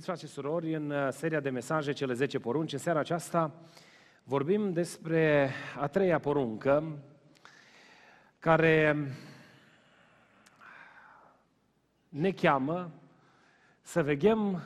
Iubiți 0.00 0.18
frate 0.18 0.32
și 0.32 0.40
surori, 0.40 0.74
în 0.74 0.90
uh, 0.90 1.08
seria 1.10 1.40
de 1.40 1.50
mesaje 1.50 1.92
Cele 1.92 2.12
10 2.12 2.38
porunci, 2.38 2.72
în 2.72 2.78
seara 2.78 2.98
aceasta 2.98 3.54
vorbim 4.24 4.72
despre 4.72 5.50
a 5.78 5.86
treia 5.86 6.18
poruncă 6.18 6.98
care 8.38 9.06
ne 12.08 12.30
cheamă 12.30 12.90
să 13.80 14.02
veghem 14.02 14.62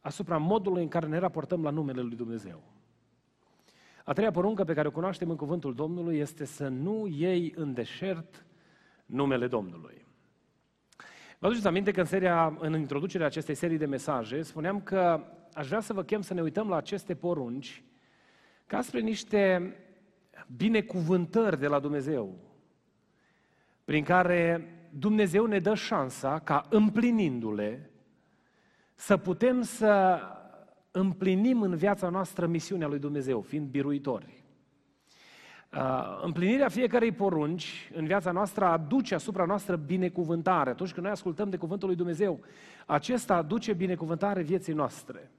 asupra 0.00 0.36
modului 0.36 0.82
în 0.82 0.88
care 0.88 1.06
ne 1.06 1.18
raportăm 1.18 1.62
la 1.62 1.70
numele 1.70 2.00
Lui 2.00 2.16
Dumnezeu. 2.16 2.62
A 4.04 4.12
treia 4.12 4.30
poruncă 4.30 4.64
pe 4.64 4.74
care 4.74 4.88
o 4.88 4.90
cunoaștem 4.90 5.30
în 5.30 5.36
cuvântul 5.36 5.74
Domnului 5.74 6.18
este 6.18 6.44
să 6.44 6.68
nu 6.68 7.06
iei 7.06 7.52
în 7.56 7.74
deșert 7.74 8.44
numele 9.06 9.46
Domnului. 9.46 10.05
Vă 11.38 11.46
aduceți 11.46 11.66
aminte 11.66 11.90
că 11.90 12.00
în, 12.00 12.06
seria, 12.06 12.56
în 12.58 12.78
introducerea 12.78 13.26
acestei 13.26 13.54
serii 13.54 13.78
de 13.78 13.86
mesaje 13.86 14.42
spuneam 14.42 14.80
că 14.80 15.24
aș 15.54 15.66
vrea 15.66 15.80
să 15.80 15.92
vă 15.92 16.02
chem 16.02 16.20
să 16.20 16.34
ne 16.34 16.42
uităm 16.42 16.68
la 16.68 16.76
aceste 16.76 17.14
porunci 17.14 17.84
ca 18.66 18.80
spre 18.80 19.00
niște 19.00 19.74
binecuvântări 20.56 21.58
de 21.58 21.66
la 21.66 21.78
Dumnezeu, 21.78 22.38
prin 23.84 24.04
care 24.04 24.70
Dumnezeu 24.90 25.46
ne 25.46 25.58
dă 25.58 25.74
șansa 25.74 26.38
ca 26.38 26.66
împlinindu-le 26.70 27.90
să 28.94 29.16
putem 29.16 29.62
să 29.62 30.20
împlinim 30.90 31.62
în 31.62 31.76
viața 31.76 32.08
noastră 32.08 32.46
misiunea 32.46 32.86
lui 32.86 32.98
Dumnezeu, 32.98 33.40
fiind 33.40 33.68
biruitori. 33.68 34.35
Uh, 35.76 36.20
împlinirea 36.22 36.68
fiecarei 36.68 37.12
porunci 37.12 37.90
în 37.94 38.06
viața 38.06 38.30
noastră 38.30 38.64
aduce 38.64 39.14
asupra 39.14 39.44
noastră 39.44 39.76
binecuvântare. 39.76 40.70
Atunci 40.70 40.92
când 40.92 41.02
noi 41.02 41.14
ascultăm 41.14 41.50
de 41.50 41.56
Cuvântul 41.56 41.88
lui 41.88 41.96
Dumnezeu, 41.96 42.40
acesta 42.86 43.34
aduce 43.34 43.72
binecuvântare 43.72 44.42
vieții 44.42 44.72
noastre. 44.72 45.30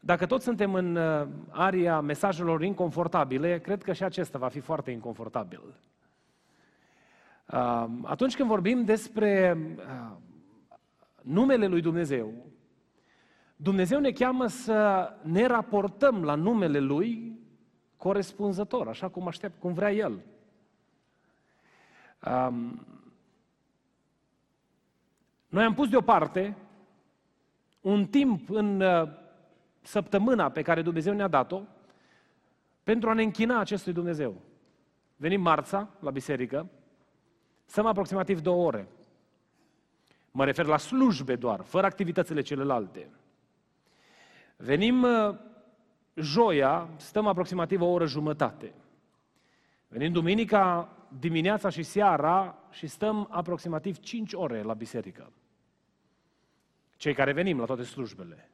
Dacă 0.00 0.26
toți 0.26 0.44
suntem 0.44 0.74
în 0.74 0.96
uh, 0.96 1.26
aria 1.48 2.00
mesajelor 2.00 2.62
inconfortabile, 2.62 3.58
cred 3.58 3.82
că 3.82 3.92
și 3.92 4.04
acesta 4.04 4.38
va 4.38 4.48
fi 4.48 4.60
foarte 4.60 4.90
inconfortabil. 4.90 5.62
Uh, 7.52 7.86
atunci 8.02 8.36
când 8.36 8.48
vorbim 8.48 8.84
despre 8.84 9.58
numele 11.22 11.66
lui 11.66 11.80
Dumnezeu, 11.80 12.32
Dumnezeu 13.56 14.00
ne 14.00 14.10
cheamă 14.10 14.46
să 14.46 15.10
ne 15.22 15.46
raportăm 15.46 16.24
la 16.24 16.34
numele 16.34 16.78
Lui 16.78 17.37
corespunzător, 17.98 18.88
așa 18.88 19.08
cum 19.08 19.26
aștept, 19.26 19.60
cum 19.60 19.72
vrea 19.72 19.92
El. 19.92 20.24
Um, 22.26 22.86
noi 25.48 25.64
am 25.64 25.74
pus 25.74 25.88
deoparte 25.88 26.56
un 27.80 28.06
timp 28.06 28.50
în 28.50 28.80
uh, 28.80 29.08
săptămâna 29.80 30.50
pe 30.50 30.62
care 30.62 30.82
Dumnezeu 30.82 31.14
ne-a 31.14 31.28
dat-o 31.28 31.60
pentru 32.82 33.08
a 33.08 33.12
ne 33.12 33.22
închina 33.22 33.58
acestui 33.58 33.92
Dumnezeu. 33.92 34.40
Venim 35.16 35.40
marța 35.40 35.88
la 36.00 36.10
biserică, 36.10 36.68
stăm 37.64 37.86
aproximativ 37.86 38.40
două 38.40 38.66
ore. 38.66 38.88
Mă 40.30 40.44
refer 40.44 40.66
la 40.66 40.76
slujbe 40.76 41.36
doar, 41.36 41.62
fără 41.62 41.86
activitățile 41.86 42.40
celelalte. 42.40 43.10
Venim 44.56 45.02
uh, 45.02 45.34
joia 46.20 46.88
stăm 46.96 47.26
aproximativ 47.26 47.80
o 47.80 47.86
oră 47.86 48.06
jumătate. 48.06 48.74
Venim 49.88 50.12
duminica 50.12 50.92
dimineața 51.18 51.68
și 51.68 51.82
seara 51.82 52.58
și 52.70 52.86
stăm 52.86 53.26
aproximativ 53.30 53.98
5 53.98 54.32
ore 54.32 54.62
la 54.62 54.74
biserică. 54.74 55.32
Cei 56.96 57.14
care 57.14 57.32
venim 57.32 57.58
la 57.58 57.64
toate 57.64 57.82
slujbele. 57.82 58.50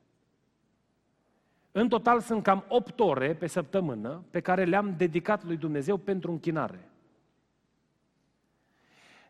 În 1.73 1.89
total 1.89 2.21
sunt 2.21 2.43
cam 2.43 2.65
8 2.69 3.01
ore 3.01 3.35
pe 3.35 3.47
săptămână 3.47 4.25
pe 4.31 4.41
care 4.41 4.65
le-am 4.65 4.95
dedicat 4.97 5.45
lui 5.45 5.57
Dumnezeu 5.57 5.97
pentru 5.97 6.31
închinare. 6.31 6.89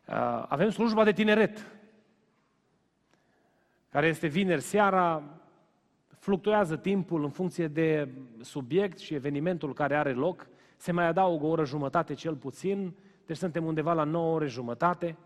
Uh, 0.06 0.44
avem 0.48 0.70
slujba 0.70 1.04
de 1.04 1.12
tineret, 1.12 1.72
care 3.90 4.06
este 4.06 4.26
vineri 4.26 4.60
seara, 4.60 5.22
fluctuează 6.24 6.76
timpul 6.76 7.22
în 7.24 7.30
funcție 7.30 7.68
de 7.68 8.08
subiect 8.40 8.98
și 8.98 9.14
evenimentul 9.14 9.72
care 9.72 9.96
are 9.96 10.12
loc, 10.12 10.46
se 10.76 10.92
mai 10.92 11.06
adaugă 11.06 11.46
o 11.46 11.48
oră 11.48 11.64
jumătate 11.64 12.14
cel 12.14 12.34
puțin, 12.34 12.94
deci 13.26 13.36
suntem 13.36 13.64
undeva 13.64 13.92
la 13.92 14.04
9 14.04 14.34
ore 14.34 14.46
jumătate. 14.46 15.16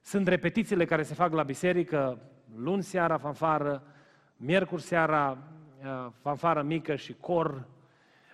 Sunt 0.00 0.28
repetițiile 0.28 0.84
care 0.84 1.02
se 1.02 1.14
fac 1.14 1.32
la 1.32 1.42
biserică, 1.42 2.18
luni 2.56 2.82
seara 2.82 3.16
fanfară, 3.16 3.82
miercuri 4.36 4.82
seara 4.82 5.38
uh, 5.82 6.06
fanfară 6.20 6.62
mică 6.62 6.94
și 6.94 7.14
cor, 7.20 7.66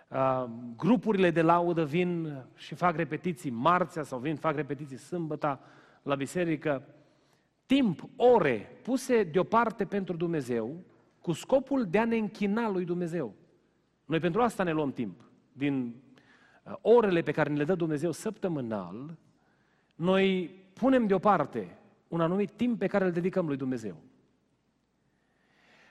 uh, 0.08 0.44
grupurile 0.76 1.30
de 1.30 1.42
laudă 1.42 1.84
vin 1.84 2.42
și 2.54 2.74
fac 2.74 2.96
repetiții 2.96 3.50
marțea 3.50 4.02
sau 4.02 4.18
vin, 4.18 4.36
fac 4.36 4.54
repetiții 4.54 4.96
sâmbăta 4.96 5.60
la 6.02 6.14
biserică. 6.14 6.82
Timp, 7.66 8.00
ore 8.16 8.80
puse 8.82 9.22
deoparte 9.22 9.84
pentru 9.84 10.16
Dumnezeu, 10.16 10.84
cu 11.24 11.32
scopul 11.32 11.84
de 11.84 11.98
a 11.98 12.04
ne 12.04 12.16
închina 12.16 12.68
lui 12.68 12.84
Dumnezeu. 12.84 13.34
Noi 14.04 14.18
pentru 14.18 14.42
asta 14.42 14.62
ne 14.62 14.72
luăm 14.72 14.92
timp. 14.92 15.20
Din 15.52 15.94
uh, 16.62 16.72
orele 16.80 17.22
pe 17.22 17.32
care 17.32 17.50
ne 17.50 17.56
le 17.56 17.64
dă 17.64 17.74
Dumnezeu 17.74 18.12
săptămânal, 18.12 19.18
noi 19.94 20.50
punem 20.72 21.06
deoparte 21.06 21.78
un 22.08 22.20
anumit 22.20 22.50
timp 22.50 22.78
pe 22.78 22.86
care 22.86 23.04
îl 23.04 23.12
dedicăm 23.12 23.46
lui 23.46 23.56
Dumnezeu. 23.56 23.96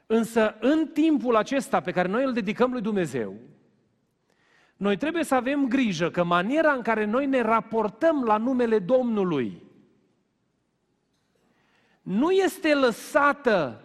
Însă, 0.06 0.56
în 0.60 0.88
timpul 0.88 1.36
acesta 1.36 1.80
pe 1.80 1.92
care 1.92 2.08
noi 2.08 2.24
îl 2.24 2.34
dedicăm 2.34 2.72
lui 2.72 2.82
Dumnezeu, 2.82 3.36
noi 4.78 4.98
trebuie 4.98 5.24
să 5.24 5.36
avem 5.36 5.68
grijă 5.68 6.10
că 6.10 6.24
maniera 6.24 6.72
în 6.72 6.82
care 6.82 7.06
noi 7.06 7.26
ne 7.26 7.42
raportăm 7.42 8.24
la 8.24 8.38
numele 8.38 8.80
Domnului 8.80 9.62
nu 12.02 12.32
este 12.32 12.76
lăsată 12.76 13.84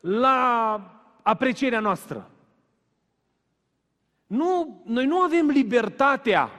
la 0.00 0.80
aprecierea 1.22 1.80
noastră. 1.80 2.30
Nu, 4.26 4.82
noi 4.84 5.06
nu 5.06 5.16
avem 5.16 5.46
libertatea 5.46 6.50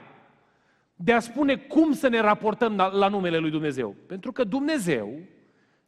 de 0.96 1.14
a 1.14 1.20
spune 1.20 1.56
cum 1.56 1.94
să 1.94 2.08
ne 2.08 2.20
raportăm 2.20 2.76
la, 2.76 2.88
la 2.88 3.08
numele 3.08 3.38
lui 3.38 3.52
Dumnezeu. 3.52 3.96
Pentru 4.08 4.32
că 4.32 4.44
Dumnezeu 4.44 5.20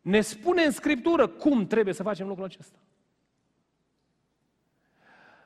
ne 0.02 0.22
spune 0.22 0.64
în 0.64 0.72
Scriptură 0.72 1.28
cum 1.28 1.68
trebuie 1.68 1.94
să 1.94 2.04
facem 2.04 2.28
lucrul 2.28 2.46
acesta. 2.46 2.78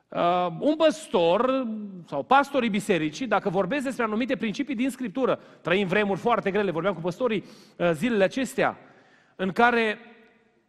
Uh, 0.07 0.47
un 0.59 0.75
păstor 0.75 1.67
sau 2.07 2.23
pastorii 2.23 2.69
bisericii, 2.69 3.27
dacă 3.27 3.49
vorbesc 3.49 3.83
despre 3.83 4.03
anumite 4.03 4.35
principii 4.35 4.75
din 4.75 4.89
Scriptură, 4.89 5.39
trăim 5.61 5.87
vremuri 5.87 6.19
foarte 6.19 6.51
grele, 6.51 6.71
vorbeam 6.71 6.93
cu 6.93 7.01
păstorii 7.01 7.43
uh, 7.77 7.91
zilele 7.93 8.23
acestea, 8.23 8.77
în 9.35 9.51
care 9.51 9.97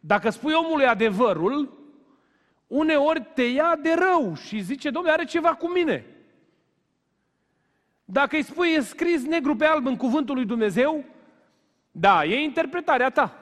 dacă 0.07 0.29
spui 0.29 0.53
omului 0.53 0.85
adevărul, 0.85 1.83
uneori 2.67 3.27
te 3.33 3.43
ia 3.43 3.75
de 3.81 3.93
rău 3.93 4.35
și 4.35 4.59
zice, 4.59 4.89
domnule, 4.89 5.13
are 5.13 5.25
ceva 5.25 5.55
cu 5.55 5.69
mine. 5.69 6.05
Dacă 8.05 8.35
îi 8.35 8.43
spui, 8.43 8.73
e 8.73 8.79
scris 8.79 9.25
negru 9.25 9.55
pe 9.55 9.65
alb 9.65 9.85
în 9.85 9.95
cuvântul 9.95 10.35
lui 10.35 10.45
Dumnezeu, 10.45 11.05
da, 11.91 12.25
e 12.25 12.43
interpretarea 12.43 13.09
ta. 13.09 13.39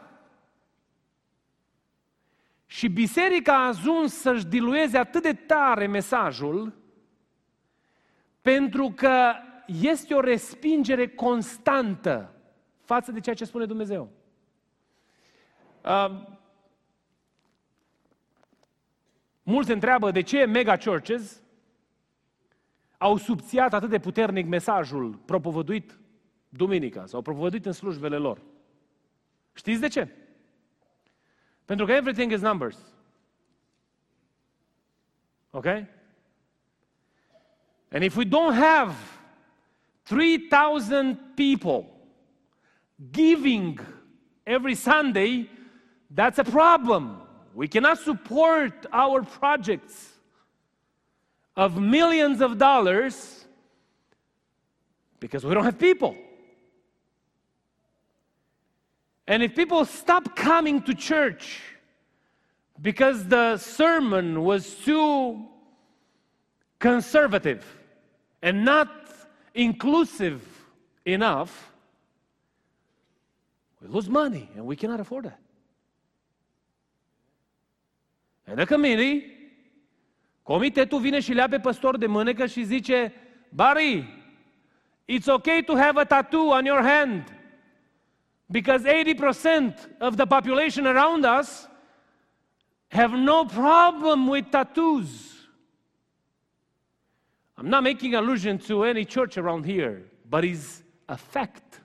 Și 2.66 2.88
biserica 2.88 3.54
a 3.56 3.68
ajuns 3.68 4.14
să-și 4.14 4.46
dilueze 4.46 4.98
atât 4.98 5.22
de 5.22 5.34
tare 5.34 5.88
mesajul, 5.88 6.74
pentru 8.42 8.94
că 8.96 9.34
este 9.66 10.14
o 10.14 10.20
respingere 10.20 11.08
constantă 11.08 12.34
față 12.82 13.12
de 13.12 13.20
ceea 13.20 13.36
ce 13.36 13.46
spune 13.46 13.66
Dumnezeu. 13.66 14.10
Mulți 19.44 19.68
se 19.68 19.74
întreabă 19.74 20.12
de 20.12 20.22
ce 20.22 20.46
mega 20.46 20.78
churches 20.78 21.42
au 22.98 23.18
subțiat 23.18 23.74
atât 23.74 23.90
de 23.90 24.00
puternic 24.00 24.48
mesajul 24.48 25.14
propovăduit 25.14 26.00
duminica 26.50 27.06
sau 27.06 27.22
propovăduit 27.22 27.66
în 27.66 27.72
slujbele 27.72 28.18
lor. 28.18 28.42
Știți 29.54 29.80
de 29.80 29.88
ce? 29.88 30.08
Pentru 31.66 31.86
că 31.86 31.92
everything 31.92 32.32
is 32.32 32.42
numbers. 32.42 32.78
Okay? 35.50 35.88
And 37.92 38.04
if 38.04 38.16
we 38.16 38.26
don't 38.26 38.56
have 38.56 38.96
3,000 40.04 41.16
people 41.36 41.86
giving 43.12 43.80
every 44.44 44.76
Sunday, 44.76 45.50
that's 46.14 46.38
a 46.38 46.44
problem. 46.44 47.23
We 47.54 47.68
cannot 47.68 48.00
support 48.00 48.86
our 48.92 49.22
projects 49.22 50.12
of 51.56 51.80
millions 51.80 52.42
of 52.42 52.58
dollars 52.58 53.46
because 55.20 55.46
we 55.46 55.54
don't 55.54 55.64
have 55.64 55.78
people. 55.78 56.16
And 59.28 59.44
if 59.44 59.56
people 59.56 59.86
stop 59.86 60.36
coming 60.36 60.82
to 60.82 60.94
church 60.94 61.62
because 62.82 63.28
the 63.28 63.58
sermon 63.58 64.44
was 64.44 64.76
too 64.76 65.46
conservative 66.80 67.64
and 68.42 68.66
not 68.66 68.90
inclusive 69.54 70.42
enough, 71.06 71.72
we 73.80 73.88
lose 73.88 74.10
money 74.10 74.50
and 74.56 74.66
we 74.66 74.76
cannot 74.76 75.00
afford 75.00 75.26
that. 75.26 75.43
And 78.46 78.58
the 78.58 78.66
committee, 78.66 79.24
comitetul 80.44 81.00
vine 81.00 81.20
și 81.20 81.34
le 81.34 81.40
ia 81.40 81.48
pe 81.48 81.60
păstor 81.60 81.98
de 81.98 82.06
mânecă 82.06 82.46
și 82.46 82.64
zice, 82.64 83.14
Barry, 83.50 84.24
it's 85.06 85.28
okay 85.28 85.64
to 85.64 85.76
have 85.76 86.00
a 86.00 86.04
tattoo 86.04 86.48
on 86.48 86.66
your 86.66 86.82
hand 86.82 87.38
because 88.46 88.84
80% 88.84 90.00
of 90.00 90.16
the 90.16 90.26
population 90.26 90.86
around 90.86 91.26
us 91.40 91.68
have 92.90 93.18
no 93.18 93.46
problem 93.46 94.28
with 94.28 94.52
tattoos. 94.52 95.34
I'm 97.58 97.70
not 97.70 97.84
making 97.84 98.16
allusion 98.16 98.58
to 98.60 98.84
any 98.84 99.06
church 99.06 99.38
around 99.38 99.66
here, 99.66 100.04
but 100.30 100.44
it's 100.44 100.84
a 101.08 101.16
fact. 101.16 101.82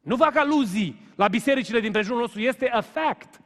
Nu 0.00 0.16
fac 0.16 0.36
aluzii 0.36 0.96
la 1.14 1.28
bisericile 1.28 1.80
din 1.80 1.92
prejurul 1.92 2.20
nostru, 2.20 2.40
este 2.40 2.68
a 2.68 2.80
fact. 2.80 3.40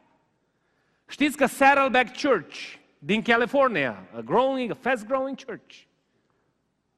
Știți 1.13 1.37
că 1.37 1.47
Saddleback 1.47 2.21
Church 2.21 2.75
din 2.99 3.23
California, 3.23 4.05
a 4.17 4.21
growing, 4.21 4.71
a 4.71 4.75
fast 4.81 5.07
growing 5.07 5.45
church, 5.45 5.77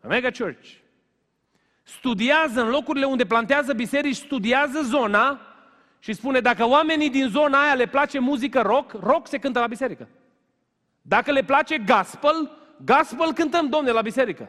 a 0.00 0.06
mega 0.06 0.30
church, 0.30 0.68
studiază 1.82 2.60
în 2.60 2.68
locurile 2.68 3.04
unde 3.04 3.26
plantează 3.26 3.72
biserici, 3.72 4.16
studiază 4.16 4.82
zona 4.82 5.40
și 5.98 6.12
spune 6.12 6.40
dacă 6.40 6.64
oamenii 6.66 7.10
din 7.10 7.28
zona 7.28 7.62
aia 7.62 7.74
le 7.74 7.86
place 7.86 8.18
muzică 8.18 8.60
rock, 8.60 8.92
rock 8.92 9.26
se 9.26 9.38
cântă 9.38 9.58
la 9.58 9.66
biserică. 9.66 10.08
Dacă 11.02 11.32
le 11.32 11.42
place 11.42 11.78
gospel, 11.78 12.50
gospel 12.84 13.32
cântăm, 13.32 13.68
domne, 13.68 13.90
la 13.90 14.02
biserică. 14.02 14.48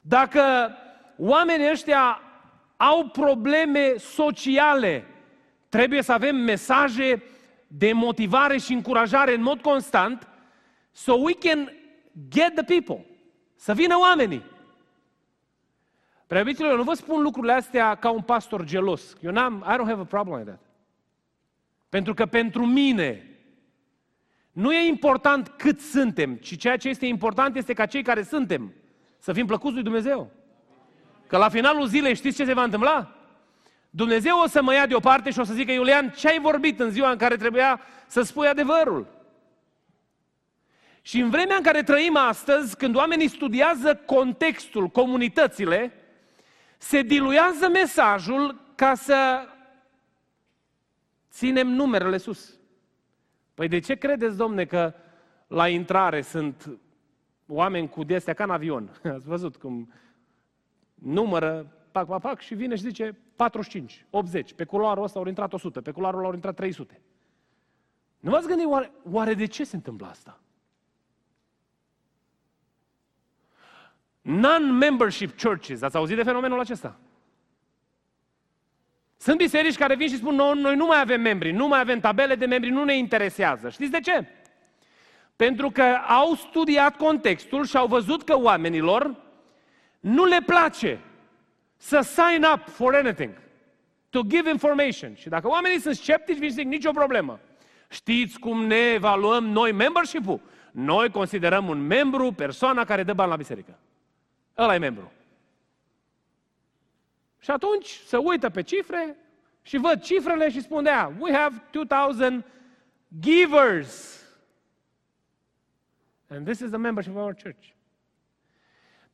Dacă 0.00 0.42
oamenii 1.16 1.70
ăștia 1.70 2.20
au 2.76 3.06
probleme 3.06 3.94
sociale, 3.96 5.04
trebuie 5.68 6.02
să 6.02 6.12
avem 6.12 6.36
mesaje 6.36 7.22
de 7.78 7.92
motivare 7.92 8.58
și 8.58 8.72
încurajare 8.72 9.34
în 9.34 9.42
mod 9.42 9.60
constant, 9.60 10.28
so 10.92 11.12
we 11.12 11.32
can 11.32 11.72
get 12.28 12.54
the 12.54 12.80
people. 12.80 13.06
Să 13.54 13.72
vină 13.72 13.96
oamenii. 13.98 14.42
Preabiților, 16.26 16.70
eu 16.70 16.76
nu 16.76 16.82
vă 16.82 16.94
spun 16.94 17.22
lucrurile 17.22 17.52
astea 17.52 17.94
ca 17.94 18.10
un 18.10 18.22
pastor 18.22 18.64
gelos. 18.64 19.16
Eu 19.20 19.32
n-am, 19.32 19.64
I 19.68 19.74
don't 19.74 19.88
have 19.88 20.00
a 20.00 20.04
problem 20.04 20.34
with 20.34 20.46
that. 20.46 20.60
Pentru 21.88 22.14
că 22.14 22.26
pentru 22.26 22.66
mine 22.66 23.38
nu 24.52 24.72
e 24.72 24.88
important 24.88 25.48
cât 25.48 25.80
suntem, 25.80 26.34
ci 26.34 26.58
ceea 26.58 26.76
ce 26.76 26.88
este 26.88 27.06
important 27.06 27.56
este 27.56 27.72
ca 27.72 27.86
cei 27.86 28.02
care 28.02 28.22
suntem 28.22 28.72
să 29.18 29.32
fim 29.32 29.46
plăcuți 29.46 29.74
lui 29.74 29.82
Dumnezeu. 29.82 30.30
Că 31.26 31.36
la 31.36 31.48
finalul 31.48 31.86
zilei 31.86 32.14
știți 32.14 32.36
ce 32.36 32.44
se 32.44 32.54
va 32.54 32.62
întâmpla? 32.62 33.13
Dumnezeu 33.96 34.38
o 34.38 34.46
să 34.46 34.62
mă 34.62 34.74
ia 34.74 34.86
deoparte 34.86 35.30
și 35.30 35.38
o 35.38 35.44
să 35.44 35.52
zică, 35.52 35.72
Iulian, 35.72 36.10
ce 36.10 36.28
ai 36.28 36.40
vorbit 36.40 36.80
în 36.80 36.90
ziua 36.90 37.10
în 37.10 37.16
care 37.16 37.36
trebuia 37.36 37.80
să 38.06 38.22
spui 38.22 38.46
adevărul? 38.46 39.06
Și 41.02 41.20
în 41.20 41.30
vremea 41.30 41.56
în 41.56 41.62
care 41.62 41.82
trăim 41.82 42.16
astăzi, 42.16 42.76
când 42.76 42.96
oamenii 42.96 43.28
studiază 43.28 43.94
contextul, 43.94 44.88
comunitățile, 44.88 45.92
se 46.78 47.02
diluează 47.02 47.68
mesajul 47.68 48.60
ca 48.74 48.94
să 48.94 49.48
ținem 51.30 51.68
numerele 51.68 52.16
sus. 52.16 52.58
Păi 53.54 53.68
de 53.68 53.78
ce 53.78 53.94
credeți, 53.94 54.36
domne, 54.36 54.64
că 54.64 54.94
la 55.46 55.68
intrare 55.68 56.22
sunt 56.22 56.78
oameni 57.46 57.88
cu 57.88 58.04
destea 58.04 58.34
ca 58.34 58.44
în 58.44 58.50
avion? 58.50 58.90
Ați 59.14 59.26
văzut 59.26 59.56
cum 59.56 59.92
numără, 60.94 61.73
pac, 61.94 62.06
pac, 62.06 62.20
pac, 62.20 62.40
și 62.40 62.54
vine 62.54 62.74
și 62.74 62.82
zice 62.82 63.18
45, 63.36 64.06
80, 64.10 64.52
pe 64.52 64.64
culoarul 64.64 65.04
ăsta 65.04 65.18
au 65.18 65.26
intrat 65.26 65.52
100, 65.52 65.80
pe 65.80 65.90
culoarul 65.90 66.18
ăla 66.18 66.28
au 66.28 66.34
intrat 66.34 66.54
300. 66.54 67.00
Nu 68.20 68.30
v-ați 68.30 68.46
gândit 68.46 68.66
oare, 68.66 68.90
oare 69.10 69.34
de 69.34 69.46
ce 69.46 69.64
se 69.64 69.76
întâmplă 69.76 70.06
asta? 70.06 70.40
Non-membership 74.20 75.40
churches. 75.40 75.82
Ați 75.82 75.96
auzit 75.96 76.16
de 76.16 76.22
fenomenul 76.22 76.60
acesta? 76.60 76.98
Sunt 79.16 79.36
biserici 79.36 79.76
care 79.76 79.94
vin 79.94 80.08
și 80.08 80.16
spun, 80.16 80.34
noi, 80.34 80.60
noi 80.60 80.76
nu 80.76 80.86
mai 80.86 81.00
avem 81.00 81.20
membri, 81.20 81.52
nu 81.52 81.66
mai 81.66 81.80
avem 81.80 82.00
tabele 82.00 82.34
de 82.34 82.46
membri, 82.46 82.70
nu 82.70 82.84
ne 82.84 82.96
interesează. 82.96 83.68
Știți 83.68 83.90
de 83.90 84.00
ce? 84.00 84.26
Pentru 85.36 85.70
că 85.70 85.82
au 86.08 86.34
studiat 86.34 86.96
contextul 86.96 87.64
și 87.64 87.76
au 87.76 87.86
văzut 87.86 88.22
că 88.22 88.38
oamenilor 88.38 89.16
nu 90.00 90.24
le 90.24 90.40
place 90.46 91.00
să 91.84 92.00
sign 92.00 92.44
up 92.54 92.68
for 92.68 92.94
anything, 92.94 93.34
to 94.10 94.22
give 94.22 94.50
information. 94.50 95.14
Și 95.14 95.28
dacă 95.28 95.48
oamenii 95.48 95.80
sunt 95.80 95.94
sceptici, 95.94 96.38
vin 96.38 96.50
zic, 96.50 96.64
nicio 96.64 96.90
problemă. 96.90 97.40
Știți 97.88 98.38
cum 98.38 98.66
ne 98.66 98.76
evaluăm 98.76 99.44
noi 99.44 99.72
membership-ul? 99.72 100.40
Noi 100.70 101.10
considerăm 101.10 101.68
un 101.68 101.86
membru 101.86 102.32
persoana 102.32 102.84
care 102.84 103.02
dă 103.02 103.12
bani 103.12 103.30
la 103.30 103.36
biserică. 103.36 103.78
Ăla 104.58 104.74
e 104.74 104.78
membru. 104.78 105.12
Și 107.40 107.50
atunci 107.50 108.00
se 108.06 108.16
uită 108.16 108.50
pe 108.50 108.62
cifre 108.62 109.16
și 109.62 109.76
văd 109.76 110.00
cifrele 110.00 110.50
și 110.50 110.60
spun, 110.60 110.84
da, 110.84 111.12
we 111.18 111.32
have 111.32 111.62
2000 111.70 112.44
givers. 113.20 114.22
And 116.28 116.46
this 116.46 116.60
is 116.60 116.68
the 116.68 116.78
membership 116.78 117.16
of 117.16 117.22
our 117.22 117.34
church. 117.42 117.73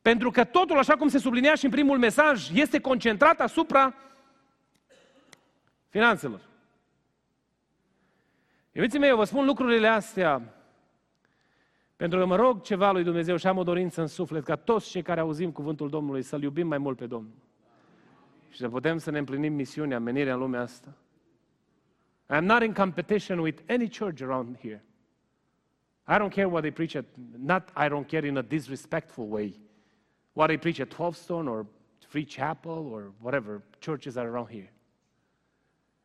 Pentru 0.01 0.31
că 0.31 0.43
totul, 0.43 0.77
așa 0.77 0.95
cum 0.95 1.07
se 1.07 1.17
sublinea 1.17 1.55
și 1.55 1.65
în 1.65 1.71
primul 1.71 1.97
mesaj, 1.97 2.49
este 2.53 2.79
concentrat 2.79 3.39
asupra 3.39 3.95
finanțelor. 5.89 6.41
Iubiții 8.71 8.99
mei, 8.99 9.09
eu 9.09 9.15
vă 9.15 9.23
spun 9.23 9.45
lucrurile 9.45 9.87
astea 9.87 10.55
pentru 12.01 12.19
că 12.19 12.25
mă 12.25 12.35
rog 12.35 12.61
ceva 12.61 12.91
lui 12.91 13.03
Dumnezeu 13.03 13.35
și 13.35 13.47
am 13.47 13.57
o 13.57 13.63
dorință 13.63 14.01
în 14.01 14.07
suflet 14.07 14.43
ca 14.43 14.55
toți 14.55 14.89
cei 14.89 15.01
care 15.01 15.19
auzim 15.19 15.51
cuvântul 15.51 15.89
Domnului 15.89 16.21
să-L 16.21 16.41
iubim 16.41 16.67
mai 16.67 16.77
mult 16.77 16.97
pe 16.97 17.05
Domnul. 17.05 17.35
Și 18.49 18.59
să 18.59 18.69
putem 18.69 18.97
să 18.97 19.11
ne 19.11 19.17
împlinim 19.17 19.53
misiunea, 19.53 19.99
menirea 19.99 20.33
în 20.33 20.39
lumea 20.39 20.61
asta. 20.61 20.93
I 22.29 22.33
am 22.33 22.45
not 22.45 22.61
in 22.61 22.73
competition 22.73 23.39
with 23.39 23.61
any 23.69 23.89
church 23.89 24.21
around 24.21 24.57
here. 24.59 24.83
I 26.07 26.13
don't 26.13 26.33
care 26.33 26.45
what 26.45 26.61
they 26.61 26.71
preach 26.71 26.95
at, 26.95 27.05
not 27.37 27.69
I 27.69 27.87
don't 27.89 28.07
care 28.07 28.27
in 28.27 28.37
a 28.37 28.41
disrespectful 28.41 29.27
way. 29.29 29.59
What 30.33 30.51
I 30.51 30.57
preach 30.57 30.79
at 30.79 30.89
12 30.89 31.17
Stone 31.17 31.47
or 31.47 31.65
Free 32.07 32.25
Chapel 32.25 32.87
or 32.93 33.11
whatever 33.21 33.61
churches 33.79 34.17
are 34.17 34.27
around 34.27 34.49
here. 34.49 34.69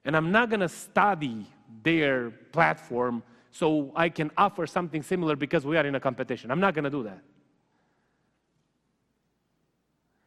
And 0.04 0.16
I'm 0.16 0.30
not 0.30 0.48
going 0.48 0.60
to 0.60 0.68
study 0.68 1.46
their 1.82 2.30
platform 2.50 3.22
so 3.50 3.92
I 3.96 4.08
can 4.08 4.30
offer 4.36 4.66
something 4.66 5.02
similar 5.02 5.36
because 5.36 5.66
we 5.66 5.76
are 5.76 5.86
in 5.86 5.94
a 5.94 6.00
competition. 6.00 6.50
I'm 6.50 6.60
not 6.60 6.74
going 6.74 6.84
to 6.84 6.90
do 6.90 7.02
that. 7.02 7.22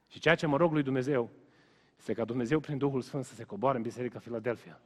Și 0.08 0.20
ceea 0.20 0.36
ce 0.36 0.46
mă 0.46 0.58
rog 0.58 0.72
lui 0.72 0.84
Dumnezeu 0.84 1.30
este 1.98 2.14
ca 2.14 2.26
Dumnezeu 2.26 2.60
prin 2.60 2.78
Duhul 2.78 3.02
Sfânt 3.02 3.26
să 3.26 3.34
se 3.34 3.44
coboare 3.44 3.78
în 3.78 3.84
Biserica 3.84 4.20
Filadelfia, 4.20 4.80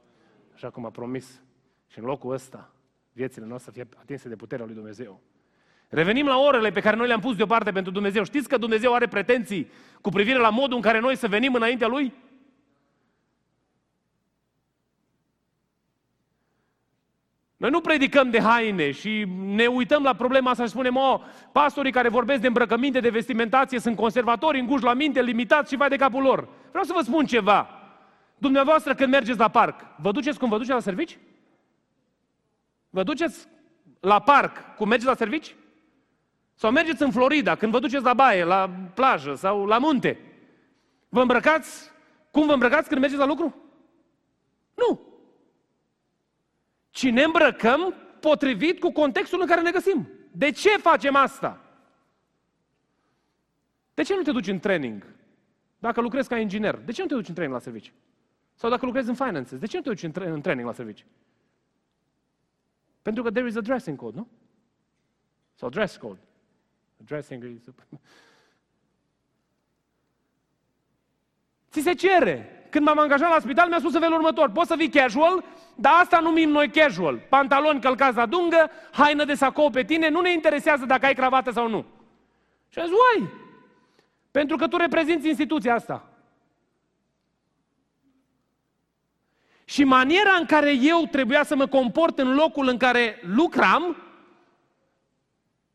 așa 0.54 0.70
cum 0.70 0.84
a 0.84 0.90
promis. 0.90 1.42
Și 1.86 1.98
în 1.98 2.04
locul 2.04 2.32
ăsta, 2.32 2.72
viețile 3.12 3.46
noastre 3.46 3.72
să 3.72 3.78
fie 3.78 3.98
atinse 4.00 4.28
de 4.28 4.36
puterea 4.36 4.64
lui 4.64 4.74
Dumnezeu. 4.74 5.20
Revenim 5.88 6.26
la 6.26 6.38
orele 6.38 6.70
pe 6.70 6.80
care 6.80 6.96
noi 6.96 7.06
le-am 7.06 7.20
pus 7.20 7.36
deoparte 7.36 7.72
pentru 7.72 7.92
Dumnezeu. 7.92 8.24
Știți 8.24 8.48
că 8.48 8.56
Dumnezeu 8.56 8.94
are 8.94 9.08
pretenții 9.08 9.70
cu 10.00 10.08
privire 10.08 10.38
la 10.38 10.50
modul 10.50 10.76
în 10.76 10.82
care 10.82 11.00
noi 11.00 11.16
să 11.16 11.28
venim 11.28 11.54
înaintea 11.54 11.86
Lui? 11.86 12.12
Noi 17.56 17.70
nu 17.70 17.80
predicăm 17.80 18.30
de 18.30 18.40
haine 18.40 18.90
și 18.90 19.24
ne 19.44 19.66
uităm 19.66 20.02
la 20.02 20.14
problema 20.14 20.50
asta 20.50 20.62
și 20.62 20.70
spunem, 20.70 20.96
o, 20.96 21.20
pastorii 21.52 21.92
care 21.92 22.08
vorbesc 22.08 22.40
de 22.40 22.46
îmbrăcăminte, 22.46 23.00
de 23.00 23.08
vestimentație, 23.08 23.78
sunt 23.78 23.96
conservatori, 23.96 24.58
înguși 24.58 24.84
la 24.84 24.94
minte, 24.94 25.22
limitați 25.22 25.70
și 25.70 25.76
vai 25.76 25.88
de 25.88 25.96
capul 25.96 26.22
lor. 26.22 26.48
Vreau 26.68 26.84
să 26.84 26.92
vă 26.96 27.02
spun 27.02 27.26
ceva. 27.26 27.68
Dumneavoastră 28.38 28.94
când 28.94 29.10
mergeți 29.10 29.38
la 29.38 29.48
parc, 29.48 29.80
vă 29.96 30.12
duceți 30.12 30.38
cum 30.38 30.48
vă 30.48 30.56
duceți 30.56 30.74
la 30.74 30.80
servici? 30.80 31.18
Vă 32.90 33.02
duceți 33.02 33.46
la 34.00 34.18
parc 34.20 34.74
cum 34.76 34.88
mergeți 34.88 35.08
la 35.08 35.16
servici? 35.16 35.54
Sau 36.54 36.70
mergeți 36.70 37.02
în 37.02 37.10
Florida 37.10 37.54
când 37.54 37.72
vă 37.72 37.78
duceți 37.78 38.04
la 38.04 38.14
baie, 38.14 38.44
la 38.44 38.70
plajă 38.94 39.34
sau 39.34 39.66
la 39.66 39.78
munte? 39.78 40.18
Vă 41.08 41.20
îmbrăcați 41.20 41.90
cum 42.30 42.46
vă 42.46 42.52
îmbrăcați 42.52 42.88
când 42.88 43.00
mergeți 43.00 43.20
la 43.20 43.26
lucru? 43.26 43.54
Nu. 44.74 45.00
Ci 46.90 47.10
ne 47.10 47.22
îmbrăcăm 47.22 47.94
potrivit 48.20 48.80
cu 48.80 48.92
contextul 48.92 49.40
în 49.40 49.46
care 49.46 49.60
ne 49.60 49.70
găsim. 49.70 50.08
De 50.32 50.50
ce 50.50 50.68
facem 50.68 51.16
asta? 51.16 51.60
De 53.94 54.02
ce 54.02 54.14
nu 54.14 54.22
te 54.22 54.32
duci 54.32 54.46
în 54.46 54.58
training? 54.58 55.14
Dacă 55.78 56.00
lucrezi 56.00 56.28
ca 56.28 56.38
inginer, 56.38 56.76
de 56.76 56.92
ce 56.92 57.02
nu 57.02 57.08
te 57.08 57.14
duci 57.14 57.28
în 57.28 57.34
training 57.34 57.58
la 57.58 57.64
serviciu? 57.64 57.92
Sau 58.54 58.70
dacă 58.70 58.86
lucrezi 58.86 59.08
în 59.08 59.14
finances, 59.14 59.58
de 59.58 59.66
ce 59.66 59.76
nu 59.76 59.82
te 59.82 59.88
duci 59.88 60.02
în, 60.02 60.10
tra- 60.10 60.32
în 60.32 60.40
training 60.40 60.66
la 60.66 60.72
serviciu? 60.74 61.06
Pentru 63.02 63.22
că 63.22 63.30
there 63.30 63.46
is 63.46 63.56
a 63.56 63.60
dressing 63.60 63.98
code, 63.98 64.16
nu? 64.16 64.28
Sau 65.54 65.68
dress 65.68 65.96
code. 65.96 66.20
Dressing 67.06 67.44
is... 67.44 67.64
Ți 71.70 71.80
se 71.80 71.92
cere. 71.92 72.66
Când 72.70 72.86
m-am 72.86 72.98
angajat 72.98 73.30
la 73.30 73.40
spital, 73.40 73.68
mi-a 73.68 73.78
spus 73.78 73.94
în 73.94 74.00
felul 74.00 74.16
următor. 74.16 74.50
Poți 74.50 74.68
să 74.68 74.74
vii 74.76 74.88
casual, 74.88 75.44
dar 75.74 75.92
asta 76.00 76.20
numim 76.20 76.48
noi 76.48 76.70
casual. 76.70 77.18
Pantaloni 77.28 77.80
călcați 77.80 78.16
la 78.16 78.26
dungă, 78.26 78.70
haină 78.90 79.24
de 79.24 79.34
sacou 79.34 79.70
pe 79.70 79.84
tine, 79.84 80.08
nu 80.08 80.20
ne 80.20 80.32
interesează 80.32 80.84
dacă 80.84 81.06
ai 81.06 81.14
cravată 81.14 81.50
sau 81.50 81.68
nu. 81.68 81.84
Și 82.68 82.78
am 82.78 82.86
zis, 82.86 82.94
uai, 82.94 83.30
pentru 84.30 84.56
că 84.56 84.68
tu 84.68 84.76
reprezinți 84.76 85.28
instituția 85.28 85.74
asta. 85.74 86.08
Și 89.64 89.84
maniera 89.84 90.32
în 90.38 90.46
care 90.46 90.72
eu 90.80 91.06
trebuia 91.10 91.42
să 91.42 91.56
mă 91.56 91.66
comport 91.66 92.18
în 92.18 92.34
locul 92.34 92.68
în 92.68 92.76
care 92.76 93.20
lucram, 93.22 94.03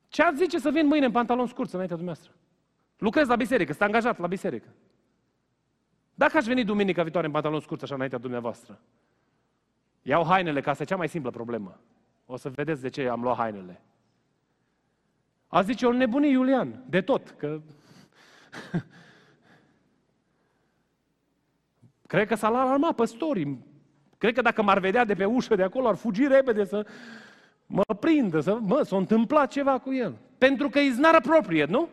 ce 0.10 0.22
ați 0.22 0.38
zice 0.38 0.60
să 0.60 0.70
vin 0.70 0.88
mâine 0.88 1.06
în 1.06 1.12
pantalon 1.12 1.48
scurt 1.48 1.74
înaintea 1.74 1.96
dumneavoastră? 1.98 2.36
Lucrez 2.98 3.28
la 3.28 3.36
biserică, 3.36 3.72
sunt 3.72 3.84
angajat 3.84 4.18
la 4.20 4.28
biserică. 4.28 4.68
Dacă 6.13 6.38
aș 6.38 6.46
veni 6.46 6.63
duminica 6.63 7.01
viitoare 7.01 7.28
în 7.28 7.34
pantalon 7.34 7.60
scurt 7.60 7.82
așa 7.82 7.96
înaintea 7.96 8.18
dumneavoastră, 8.18 8.80
iau 10.01 10.25
hainele, 10.25 10.62
ca 10.62 10.74
să 10.74 10.84
cea 10.84 10.96
mai 10.96 11.10
simplă 11.10 11.30
problemă. 11.30 11.80
O 12.25 12.38
să 12.38 12.50
vedeți 12.50 12.82
de 12.82 12.89
ce 12.89 13.08
am 13.08 13.22
luat 13.22 13.38
hainele. 13.38 13.82
A 15.48 15.62
zice, 15.62 15.86
o 15.86 15.92
nebunie 15.92 16.30
Iulian, 16.30 16.84
de 16.89 17.01
tot, 17.01 17.30
că... 17.30 17.62
Cred 22.08 22.28
că 22.28 22.36
s-a 22.36 22.48
alarmat 22.48 22.96
păstorii. 22.96 23.66
Cred 24.18 24.34
că 24.34 24.42
dacă 24.42 24.62
m-ar 24.62 24.80
vedea 24.80 25.06
de 25.06 25.13
pe 25.13 25.25
ușă 25.25 25.56
de 25.56 25.63
acolo, 25.63 25.88
ar 25.88 25.96
fugi 25.96 26.28
repede 26.28 26.66
să 26.66 26.88
mă 27.72 27.84
prindă, 28.00 28.40
să, 28.40 28.58
mă, 28.62 28.84
s-a 28.84 28.98
întâmplat 28.98 29.52
ceva 29.52 29.80
cu 29.80 29.94
el. 29.94 30.18
Pentru 30.38 30.70
că 30.70 30.80
e 30.80 30.94
not 30.98 31.14
appropriate, 31.14 31.72
nu? 31.72 31.90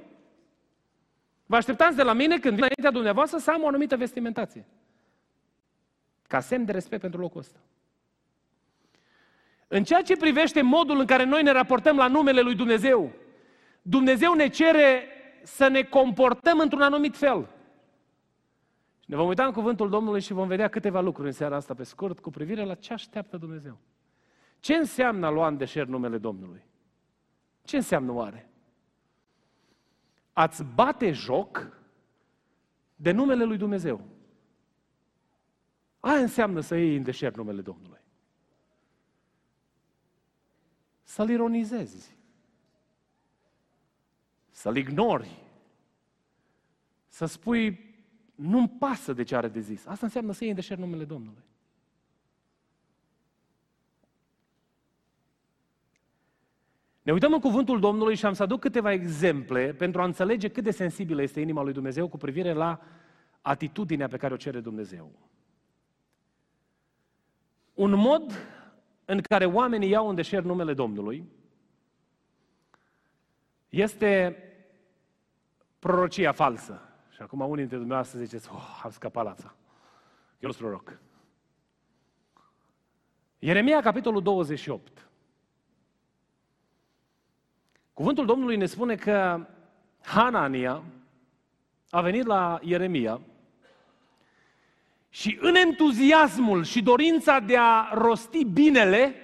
Vă 1.47 1.57
așteptați 1.57 1.97
de 1.97 2.03
la 2.03 2.13
mine 2.13 2.39
când 2.39 2.55
vin 2.55 2.65
înaintea 2.65 2.91
dumneavoastră 2.91 3.39
să 3.39 3.51
am 3.51 3.63
o 3.63 3.67
anumită 3.67 3.97
vestimentație. 3.97 4.67
Ca 6.27 6.41
semn 6.41 6.65
de 6.65 6.73
respect 6.73 7.01
pentru 7.01 7.21
locul 7.21 7.41
ăsta. 7.41 7.59
În 9.69 9.85
ceea 9.85 10.03
ce 10.03 10.17
privește 10.17 10.63
modul 10.63 10.99
în 10.99 11.07
care 11.07 11.25
noi 11.25 11.43
ne 11.43 11.51
raportăm 11.51 11.97
la 11.97 12.09
numele 12.09 12.41
lui 12.41 12.55
Dumnezeu, 12.55 13.13
Dumnezeu 13.83 14.35
ne 14.35 14.49
cere 14.49 15.03
să 15.43 15.69
ne 15.69 15.83
comportăm 15.83 16.59
într-un 16.59 16.83
anumit 16.83 17.17
fel. 17.17 17.49
Ne 19.07 19.17
vom 19.17 19.29
uita 19.29 19.45
în 19.45 19.53
cuvântul 19.53 19.91
Domnului 19.91 20.21
și 20.21 20.33
vom 20.33 20.49
vedea 20.49 20.69
câteva 20.69 21.01
lucruri 21.01 21.29
în 21.29 21.35
seara 21.35 21.57
asta 21.57 21.75
pe 21.75 21.83
scurt 21.83 22.21
cu 22.21 22.31
privire 22.31 22.65
la 22.65 22.75
ce 22.75 22.93
așteaptă 22.93 23.37
Dumnezeu. 23.37 23.79
Ce 24.61 24.75
înseamnă 24.75 25.27
a 25.27 25.31
lua 25.31 25.47
în 25.47 25.57
deșert 25.57 25.89
numele 25.89 26.19
Domnului? 26.19 26.65
Ce 27.63 27.77
înseamnă 27.77 28.13
oare? 28.13 28.51
Ați 30.33 30.65
bate 30.65 31.13
joc 31.13 31.81
de 32.97 33.11
numele 33.11 33.45
lui 33.45 33.57
Dumnezeu. 33.57 34.01
Aia 36.01 36.21
înseamnă 36.21 36.61
să 36.61 36.75
iei 36.77 36.97
în 36.97 37.03
deșert 37.03 37.37
numele 37.37 37.61
Domnului. 37.61 38.01
Să-l 41.03 41.29
ironizezi. 41.29 42.17
Să-l 44.51 44.77
ignori. 44.77 45.43
Să 47.07 47.27
spui, 47.27 47.95
nu-mi 48.35 48.69
pasă 48.69 49.13
de 49.13 49.23
ce 49.23 49.37
are 49.37 49.49
de 49.49 49.61
zis. 49.61 49.87
Asta 49.87 50.07
înseamnă 50.07 50.33
să 50.33 50.41
iei 50.41 50.51
în 50.51 50.59
deșert 50.59 50.81
numele 50.81 51.05
Domnului. 51.05 51.45
Ne 57.07 57.13
uităm 57.13 57.33
în 57.33 57.41
cuvântul 57.41 57.81
Domnului 57.81 58.15
și 58.15 58.27
am 58.27 58.33
să 58.33 58.43
aduc 58.43 58.61
câteva 58.61 58.93
exemple 58.93 59.73
pentru 59.73 60.01
a 60.01 60.05
înțelege 60.05 60.49
cât 60.49 60.65
de 60.65 60.71
sensibilă 60.71 61.23
este 61.23 61.41
inima 61.41 61.63
lui 61.63 61.73
Dumnezeu 61.73 62.09
cu 62.09 62.17
privire 62.17 62.53
la 62.53 62.81
atitudinea 63.41 64.09
pe 64.09 64.17
care 64.17 64.35
o 64.35 64.37
cere 64.37 64.61
Dumnezeu. 64.61 65.13
Un 67.75 67.95
mod 67.95 68.33
în 69.05 69.21
care 69.21 69.45
oamenii 69.45 69.89
iau 69.89 70.09
în 70.09 70.15
deșert 70.15 70.45
numele 70.45 70.75
Domnului 70.75 71.29
este 73.69 74.37
prorocia 75.79 76.33
falsă. 76.33 76.81
Și 77.11 77.23
acum 77.23 77.41
unii 77.41 77.57
dintre 77.57 77.77
dumneavoastră 77.77 78.19
ziceți, 78.19 78.49
oh, 78.53 78.81
am 78.83 78.91
scăpat 78.91 79.25
la 79.25 79.31
asta. 79.31 79.57
Eu 80.39 80.51
sunt 80.51 80.63
proroc. 80.63 81.01
Ieremia, 83.39 83.81
capitolul 83.81 84.23
28. 84.23 85.06
Cuvântul 87.97 88.27
Domnului 88.27 88.57
ne 88.57 88.67
spune 88.67 88.95
că 88.95 89.47
Hanania 90.03 90.83
a 91.91 92.01
venit 92.01 92.27
la 92.27 92.59
Ieremia 92.63 93.21
și 95.09 95.39
în 95.41 95.55
entuziasmul 95.55 96.65
și 96.65 96.83
dorința 96.83 97.39
de 97.39 97.57
a 97.59 97.89
rosti 97.93 98.45
binele, 98.45 99.15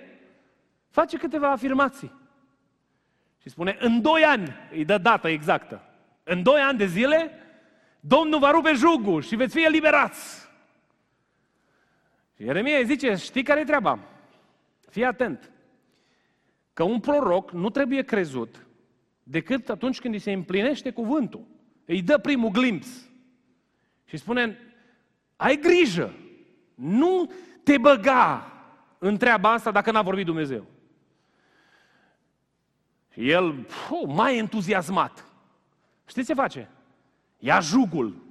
face 0.90 1.16
câteva 1.16 1.50
afirmații. 1.50 2.12
Și 3.42 3.48
spune, 3.48 3.76
în 3.80 4.02
doi 4.02 4.24
ani, 4.24 4.54
îi 4.70 4.84
dă 4.84 4.98
data 4.98 5.28
exactă, 5.28 5.82
în 6.22 6.42
doi 6.42 6.60
ani 6.60 6.78
de 6.78 6.86
zile, 6.86 7.30
Domnul 8.00 8.38
va 8.38 8.50
rupe 8.50 8.72
jugul 8.72 9.22
și 9.22 9.36
veți 9.36 9.54
fi 9.54 9.64
eliberați. 9.64 10.48
Și 12.36 12.42
Ieremia 12.42 12.78
îi 12.78 12.86
zice, 12.86 13.14
știi 13.14 13.42
care 13.42 13.60
e 13.60 13.64
treaba? 13.64 13.98
Fii 14.90 15.04
atent 15.04 15.52
că 16.72 16.82
un 16.82 17.00
proroc 17.00 17.50
nu 17.50 17.70
trebuie 17.70 18.02
crezut 18.02 18.66
decât 19.22 19.68
atunci 19.68 20.00
când 20.00 20.14
îi 20.14 20.20
se 20.20 20.32
împlinește 20.32 20.90
cuvântul. 20.90 21.46
Îi 21.84 22.02
dă 22.02 22.18
primul 22.18 22.50
glimps. 22.50 23.10
Și 24.04 24.16
spune, 24.16 24.58
ai 25.36 25.56
grijă, 25.56 26.14
nu 26.74 27.32
te 27.62 27.78
băga 27.78 28.52
în 28.98 29.16
treaba 29.16 29.52
asta 29.52 29.70
dacă 29.70 29.90
n-a 29.90 30.02
vorbit 30.02 30.24
Dumnezeu. 30.24 30.66
Și 33.12 33.30
el, 33.30 33.52
puh, 33.52 34.14
mai 34.14 34.38
entuziasmat. 34.38 35.26
Știți 36.06 36.26
ce 36.26 36.34
face? 36.34 36.70
Ia 37.38 37.60
jugul, 37.60 38.22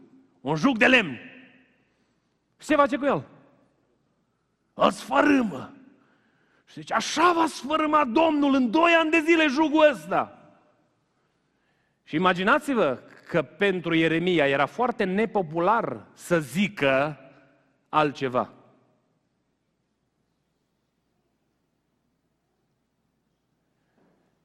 un 0.42 0.56
jug 0.56 0.78
de 0.78 0.86
lemn. 0.88 1.18
Și 2.58 2.68
ce 2.68 2.76
face 2.76 2.98
cu 2.98 3.06
el? 3.06 3.28
Îl 4.74 4.92
sfărâmă. 4.92 5.74
Și 6.72 6.80
zice, 6.80 6.94
așa 6.94 7.34
va 7.34 7.46
sfărâma 7.48 8.06
Domnul 8.06 8.54
în 8.54 8.72
doi 8.72 8.92
ani 8.92 9.12
de 9.12 9.20
zile 9.20 9.48
jugul 9.48 9.90
ăsta. 9.90 10.52
Și 12.04 12.16
imaginați-vă 12.16 13.00
că 13.28 13.42
pentru 13.42 13.94
Ieremia 13.94 14.48
era 14.48 14.66
foarte 14.66 15.04
nepopular 15.04 16.08
să 16.14 16.40
zică 16.40 17.18
altceva. 17.90 18.54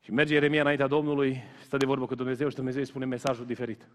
Și 0.01 0.13
merge 0.13 0.33
Ieremia 0.33 0.61
înaintea 0.61 0.87
Domnului, 0.87 1.43
stă 1.65 1.77
de 1.77 1.87
vorbă 1.87 2.07
cu 2.07 2.15
Dumnezeu 2.15 2.49
și 2.49 2.55
Dumnezeu 2.55 2.81
îi 2.81 2.87
spune 2.87 3.05
mesajul 3.05 3.47
diferit. 3.47 3.89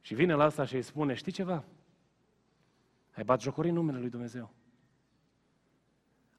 Și 0.00 0.14
vine 0.14 0.34
la 0.34 0.44
asta 0.44 0.64
și 0.64 0.74
îi 0.74 0.82
spune, 0.82 1.14
știi 1.14 1.32
ceva? 1.32 1.64
Ai 3.12 3.24
bat 3.24 3.40
jocorii 3.40 3.70
numele 3.70 3.98
lui 3.98 4.10
Dumnezeu. 4.10 4.59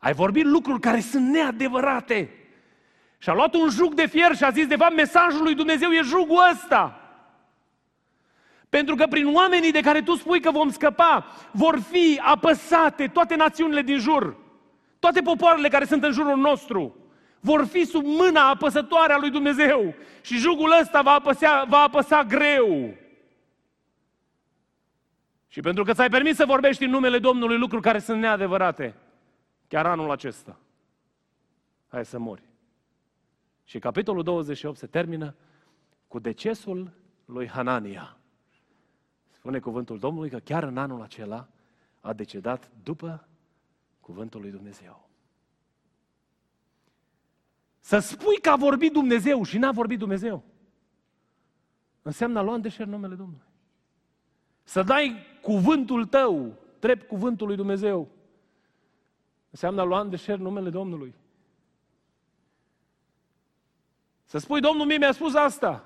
Ai 0.01 0.13
vorbit 0.13 0.46
lucruri 0.46 0.79
care 0.79 1.00
sunt 1.00 1.27
neadevărate. 1.27 2.29
Și 3.17 3.29
a 3.29 3.34
luat 3.34 3.53
un 3.53 3.70
jug 3.70 3.93
de 3.93 4.05
fier 4.05 4.36
și 4.36 4.43
a 4.43 4.50
zis, 4.50 4.67
de 4.67 4.75
fapt, 4.75 4.96
mesajul 4.96 5.43
lui 5.43 5.55
Dumnezeu 5.55 5.89
e 5.89 6.01
jugul 6.01 6.41
ăsta. 6.51 7.01
Pentru 8.70 8.96
că 8.96 9.05
prin 9.08 9.34
oamenii 9.34 9.72
de 9.72 9.81
care 9.81 10.01
tu 10.01 10.15
spui 10.15 10.39
că 10.39 10.51
vom 10.51 10.70
scăpa, 10.70 11.25
vor 11.51 11.79
fi 11.79 12.20
apăsate 12.24 13.08
toate 13.08 13.36
națiunile 13.36 13.81
din 13.81 13.98
jur. 13.98 14.38
Toate 15.00 15.22
popoarele 15.22 15.67
care 15.67 15.86
sunt 15.86 16.03
în 16.03 16.12
jurul 16.12 16.38
nostru 16.38 16.96
vor 17.39 17.65
fi 17.65 17.86
sub 17.86 18.05
mâna 18.05 18.50
apăsătoare 18.50 19.13
a 19.13 19.17
lui 19.17 19.29
Dumnezeu. 19.29 19.93
Și 20.22 20.38
jugul 20.38 20.77
ăsta 20.81 21.01
va 21.01 21.12
apăsa, 21.12 21.65
va 21.67 21.77
apăsa 21.77 22.24
greu. 22.24 22.93
Și 25.48 25.60
pentru 25.60 25.84
că 25.84 25.93
ți-ai 25.93 26.10
permis 26.10 26.36
să 26.36 26.46
vorbești 26.46 26.84
în 26.84 26.89
numele 26.89 27.20
Domnului 27.20 27.58
lucruri 27.58 27.81
care 27.81 28.00
sunt 28.00 28.20
neadevărate, 28.20 28.96
chiar 29.71 29.85
anul 29.85 30.11
acesta, 30.11 30.59
hai 31.87 32.05
să 32.05 32.19
mori. 32.19 32.43
Și 33.63 33.79
capitolul 33.79 34.23
28 34.23 34.77
se 34.77 34.87
termină 34.87 35.35
cu 36.07 36.19
decesul 36.19 36.91
lui 37.25 37.47
Hanania. 37.47 38.17
Spune 39.29 39.59
cuvântul 39.59 39.99
Domnului 39.99 40.29
că 40.29 40.39
chiar 40.39 40.63
în 40.63 40.77
anul 40.77 41.01
acela 41.01 41.47
a 42.01 42.13
decedat 42.13 42.71
după 42.83 43.27
cuvântul 43.99 44.41
lui 44.41 44.51
Dumnezeu. 44.51 45.09
Să 47.79 47.99
spui 47.99 48.39
că 48.41 48.49
a 48.49 48.55
vorbit 48.55 48.91
Dumnezeu 48.91 49.43
și 49.43 49.57
n-a 49.57 49.71
vorbit 49.71 49.99
Dumnezeu, 49.99 50.43
înseamnă 52.01 52.39
a 52.39 52.41
lua 52.41 52.53
în 52.53 52.61
deșert 52.61 52.89
numele 52.89 53.15
Domnului. 53.15 53.47
Să 54.63 54.83
dai 54.83 55.15
cuvântul 55.41 56.05
tău, 56.05 56.57
drept 56.79 57.07
cuvântul 57.07 57.47
lui 57.47 57.55
Dumnezeu, 57.55 58.19
înseamnă 59.51 59.81
a 59.81 59.84
lua 59.84 60.00
în 60.00 60.10
deșert 60.10 60.39
numele 60.39 60.70
Domnului. 60.70 61.15
Să 64.25 64.38
spui, 64.38 64.62
Domnul 64.62 64.86
mie 64.86 64.98
mi-a 64.98 65.12
spus 65.12 65.36
asta. 65.36 65.86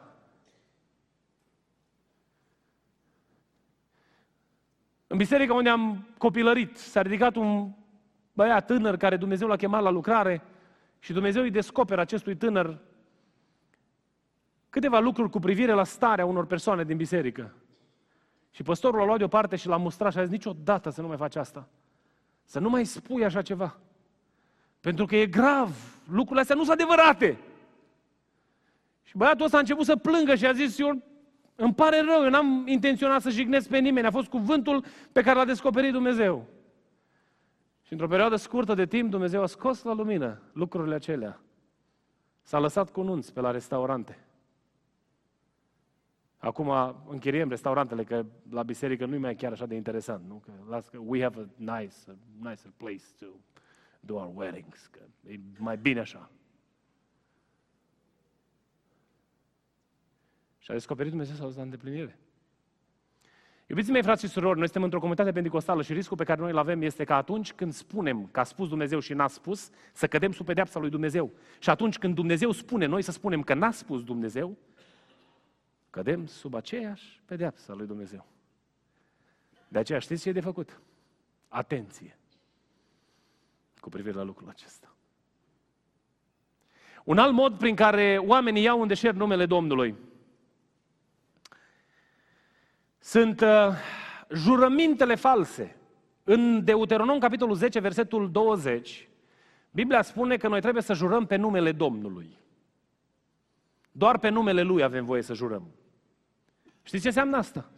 În 5.08 5.18
biserica 5.18 5.54
unde 5.54 5.70
am 5.70 6.08
copilărit, 6.18 6.78
s-a 6.78 7.02
ridicat 7.02 7.36
un 7.36 7.72
băiat 8.34 8.66
tânăr 8.66 8.98
care 8.98 9.18
Dumnezeu 9.18 9.48
l-a 9.48 9.56
chemat 9.56 9.82
la 9.82 9.90
lucrare 9.90 10.42
și 11.00 11.14
Dumnezeu 11.14 11.42
îi 11.42 11.52
descoperă 11.52 12.02
acestui 12.02 12.36
tânăr 12.36 12.80
câteva 14.70 15.00
lucruri 15.00 15.30
cu 15.30 15.40
privire 15.40 15.72
la 15.72 15.84
starea 15.84 16.26
unor 16.26 16.46
persoane 16.46 16.84
din 16.84 16.98
biserică. 16.98 17.54
Și 18.52 18.64
păstorul 18.64 19.00
l-a 19.00 19.06
luat 19.06 19.18
deoparte 19.18 19.56
și 19.56 19.68
l-a 19.68 19.78
mustrat 19.78 20.12
și 20.12 20.18
a 20.18 20.22
zis, 20.22 20.32
niciodată 20.32 20.90
să 20.90 21.02
nu 21.02 21.08
mai 21.08 21.18
faci 21.18 21.36
asta. 21.36 21.68
Să 22.46 22.60
nu 22.60 22.70
mai 22.70 22.86
spui 22.86 23.26
așa 23.26 23.42
ceva. 23.42 23.78
Pentru 24.80 25.06
că 25.06 25.16
e 25.16 25.26
grav. 25.26 25.76
Lucrurile 26.10 26.42
astea 26.42 26.56
nu 26.56 26.64
sunt 26.64 26.80
adevărate. 26.80 27.38
Și 29.04 29.18
băiatul 29.18 29.46
ăsta 29.46 29.58
a 29.58 29.60
început 29.60 29.86
să 29.86 29.96
plângă 29.96 30.36
și 30.36 30.46
a 30.46 30.54
zis, 30.54 30.80
eu 30.80 31.04
îmi 31.56 31.74
pare 31.74 32.02
rău, 32.02 32.24
eu 32.24 32.30
n-am 32.30 32.64
intenționat 32.68 33.22
să 33.22 33.30
jignesc 33.30 33.70
pe 33.70 33.78
nimeni, 33.78 34.08
a 34.08 34.12
fost 34.12 34.28
cuvântul 34.28 34.86
pe 35.12 35.22
care 35.22 35.38
l-a 35.38 35.46
descoperit 35.46 35.92
Dumnezeu. 35.92 36.46
Și 37.82 37.92
într-o 37.92 38.08
perioadă 38.08 38.36
scurtă 38.36 38.74
de 38.74 38.86
timp, 38.86 39.10
Dumnezeu 39.10 39.42
a 39.42 39.46
scos 39.46 39.84
la 39.84 39.94
lumină 39.94 40.42
lucrurile 40.54 40.96
acelea. 40.96 41.40
S-a 42.42 42.60
lăsat 42.60 42.92
cu 42.92 43.02
nunți 43.02 43.34
pe 43.34 43.42
la 43.42 43.52
restaurante. 43.52 44.25
Acum 46.46 46.96
închiriem 47.08 47.50
restaurantele, 47.50 48.04
că 48.04 48.26
la 48.50 48.64
biserică 48.64 49.06
nu 49.06 49.16
e 49.16 49.18
mai 49.18 49.36
chiar 49.36 49.52
așa 49.52 49.66
de 49.66 49.76
interesant, 49.76 50.28
nu? 50.28 50.36
Că, 50.36 50.52
las 50.70 50.88
că 50.88 50.98
we 51.06 51.22
have 51.22 51.40
a 51.40 51.46
nice, 51.80 51.96
a 52.08 52.50
nicer 52.50 52.72
place 52.78 53.04
to 53.20 53.26
do 54.00 54.16
our 54.16 54.32
weddings, 54.36 54.90
că 54.92 55.00
e 55.28 55.40
mai 55.58 55.78
bine 55.78 56.00
așa. 56.00 56.32
Și 60.58 60.72
a 60.72 60.74
descoperit 60.74 61.12
Dumnezeu 61.12 61.36
să 61.36 61.60
o 61.60 61.62
îndeplinire. 61.62 62.20
Iubiții 63.68 63.92
mei, 63.92 64.04
frați 64.04 64.26
și 64.26 64.32
surori, 64.32 64.58
noi 64.58 64.66
suntem 64.66 64.84
într-o 64.84 65.00
comunitate 65.00 65.32
pentecostală 65.32 65.82
și 65.82 65.94
riscul 65.94 66.18
pe 66.18 66.24
care 66.24 66.42
noi 66.42 66.52
îl 66.52 66.58
avem 66.58 66.82
este 66.82 67.04
că 67.04 67.14
atunci 67.14 67.54
când 67.54 67.74
spunem 67.74 68.28
că 68.32 68.40
a 68.40 68.44
spus 68.44 68.68
Dumnezeu 68.68 69.00
și 69.00 69.14
n-a 69.14 69.28
spus, 69.28 69.70
să 69.94 70.08
cădem 70.08 70.32
sub 70.32 70.46
pedeapsa 70.46 70.80
lui 70.80 70.90
Dumnezeu. 70.90 71.32
Și 71.60 71.70
atunci 71.70 71.98
când 71.98 72.16
Dumnezeu 72.16 72.52
spune, 72.52 72.86
noi 72.86 73.02
să 73.02 73.12
spunem 73.12 73.42
că 73.42 73.54
n-a 73.54 73.72
spus 73.72 74.04
Dumnezeu, 74.04 74.58
cădem 75.96 76.26
sub 76.26 76.54
aceeași 76.54 77.22
pedeapsă 77.26 77.72
a 77.72 77.76
lui 77.76 77.88
Dumnezeu. 77.88 78.26
De 79.68 79.80
aceea 79.80 80.00
știți 80.00 80.22
ce 80.22 80.30
e 80.30 80.32
de 80.32 80.40
făcut? 80.40 80.80
Atenție 81.48 82.18
cu 83.80 83.90
privire 83.90 84.16
la 84.16 84.24
lucrul 84.24 84.50
acesta. 84.50 84.96
Un 87.04 87.18
alt 87.18 87.34
mod 87.34 87.58
prin 87.58 87.76
care 87.76 88.18
oamenii 88.18 88.64
iau 88.64 88.82
în 88.82 88.88
deșert 88.88 89.16
numele 89.16 89.46
Domnului 89.46 89.96
sunt 93.00 93.42
uh, 93.42 93.68
jurămintele 94.34 95.16
false. 95.16 95.76
În 96.24 96.64
Deuteronom, 96.64 97.20
capitolul 97.20 97.56
10, 97.56 97.80
versetul 97.80 98.32
20, 98.32 99.10
Biblia 99.72 100.02
spune 100.02 100.38
că 100.38 100.48
noi 100.48 100.62
trebuie 100.62 100.84
să 100.84 100.94
jurăm 100.94 101.26
pe 101.26 101.36
numele 101.36 101.72
Domnului. 101.72 102.38
Doar 103.92 104.20
pe 104.20 104.30
numele 104.30 104.62
Lui 104.62 104.84
avem 104.84 105.06
voie 105.06 105.22
să 105.22 105.34
jurăm. 105.34 105.72
Știți 106.86 107.02
ce 107.02 107.08
înseamnă 107.08 107.38
asta? 107.38 107.70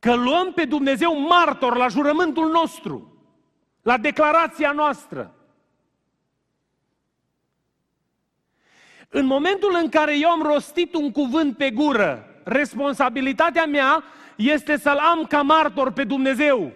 Că 0.00 0.14
luăm 0.14 0.52
pe 0.52 0.64
Dumnezeu 0.64 1.18
martor 1.18 1.76
la 1.76 1.88
jurământul 1.88 2.50
nostru, 2.50 3.18
la 3.82 3.98
declarația 3.98 4.72
noastră. 4.72 5.34
În 9.08 9.26
momentul 9.26 9.78
în 9.82 9.88
care 9.88 10.18
eu 10.18 10.28
am 10.28 10.42
rostit 10.42 10.94
un 10.94 11.10
cuvânt 11.10 11.56
pe 11.56 11.70
gură, 11.70 12.40
responsabilitatea 12.44 13.66
mea 13.66 14.04
este 14.36 14.76
să-L 14.76 14.98
am 14.98 15.24
ca 15.24 15.42
martor 15.42 15.92
pe 15.92 16.04
Dumnezeu. 16.04 16.72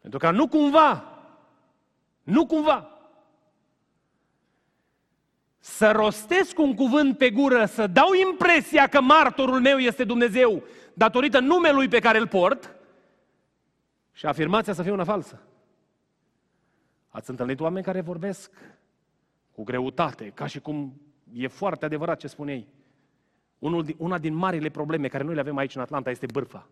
Pentru 0.00 0.18
că 0.18 0.30
nu 0.30 0.48
cumva, 0.48 1.18
nu 2.22 2.46
cumva, 2.46 2.93
să 5.64 5.90
rostesc 5.90 6.58
un 6.58 6.74
cuvânt 6.74 7.18
pe 7.18 7.30
gură, 7.30 7.64
să 7.64 7.86
dau 7.86 8.12
impresia 8.30 8.86
că 8.86 9.00
martorul 9.00 9.60
meu 9.60 9.78
este 9.78 10.04
Dumnezeu, 10.04 10.62
datorită 10.94 11.40
numelui 11.40 11.88
pe 11.88 11.98
care 11.98 12.18
îl 12.18 12.28
port, 12.28 12.74
și 14.12 14.26
afirmația 14.26 14.72
să 14.72 14.82
fie 14.82 14.90
una 14.90 15.04
falsă. 15.04 15.42
Ați 17.08 17.30
întâlnit 17.30 17.60
oameni 17.60 17.84
care 17.84 18.00
vorbesc 18.00 18.50
cu 19.52 19.64
greutate, 19.64 20.30
ca 20.34 20.46
și 20.46 20.60
cum 20.60 21.00
e 21.32 21.46
foarte 21.46 21.84
adevărat 21.84 22.18
ce 22.18 22.26
spun 22.26 22.48
ei. 22.48 22.68
Unul, 23.58 23.94
una 23.98 24.18
din 24.18 24.34
marile 24.34 24.68
probleme 24.68 25.08
care 25.08 25.24
noi 25.24 25.34
le 25.34 25.40
avem 25.40 25.56
aici 25.56 25.74
în 25.74 25.80
Atlanta 25.80 26.10
este 26.10 26.26
bârfa. 26.32 26.68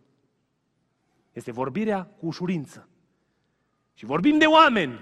Este 1.33 1.53
vorbirea 1.53 2.05
cu 2.05 2.27
ușurință. 2.27 2.89
Și 3.95 4.05
vorbim 4.05 4.39
de 4.39 4.47
oameni. 4.47 4.99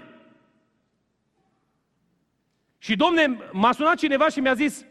Și 2.83 2.95
domne, 2.95 3.37
m-a 3.51 3.71
sunat 3.71 3.95
cineva 3.95 4.27
și 4.27 4.39
mi-a 4.39 4.53
zis, 4.53 4.85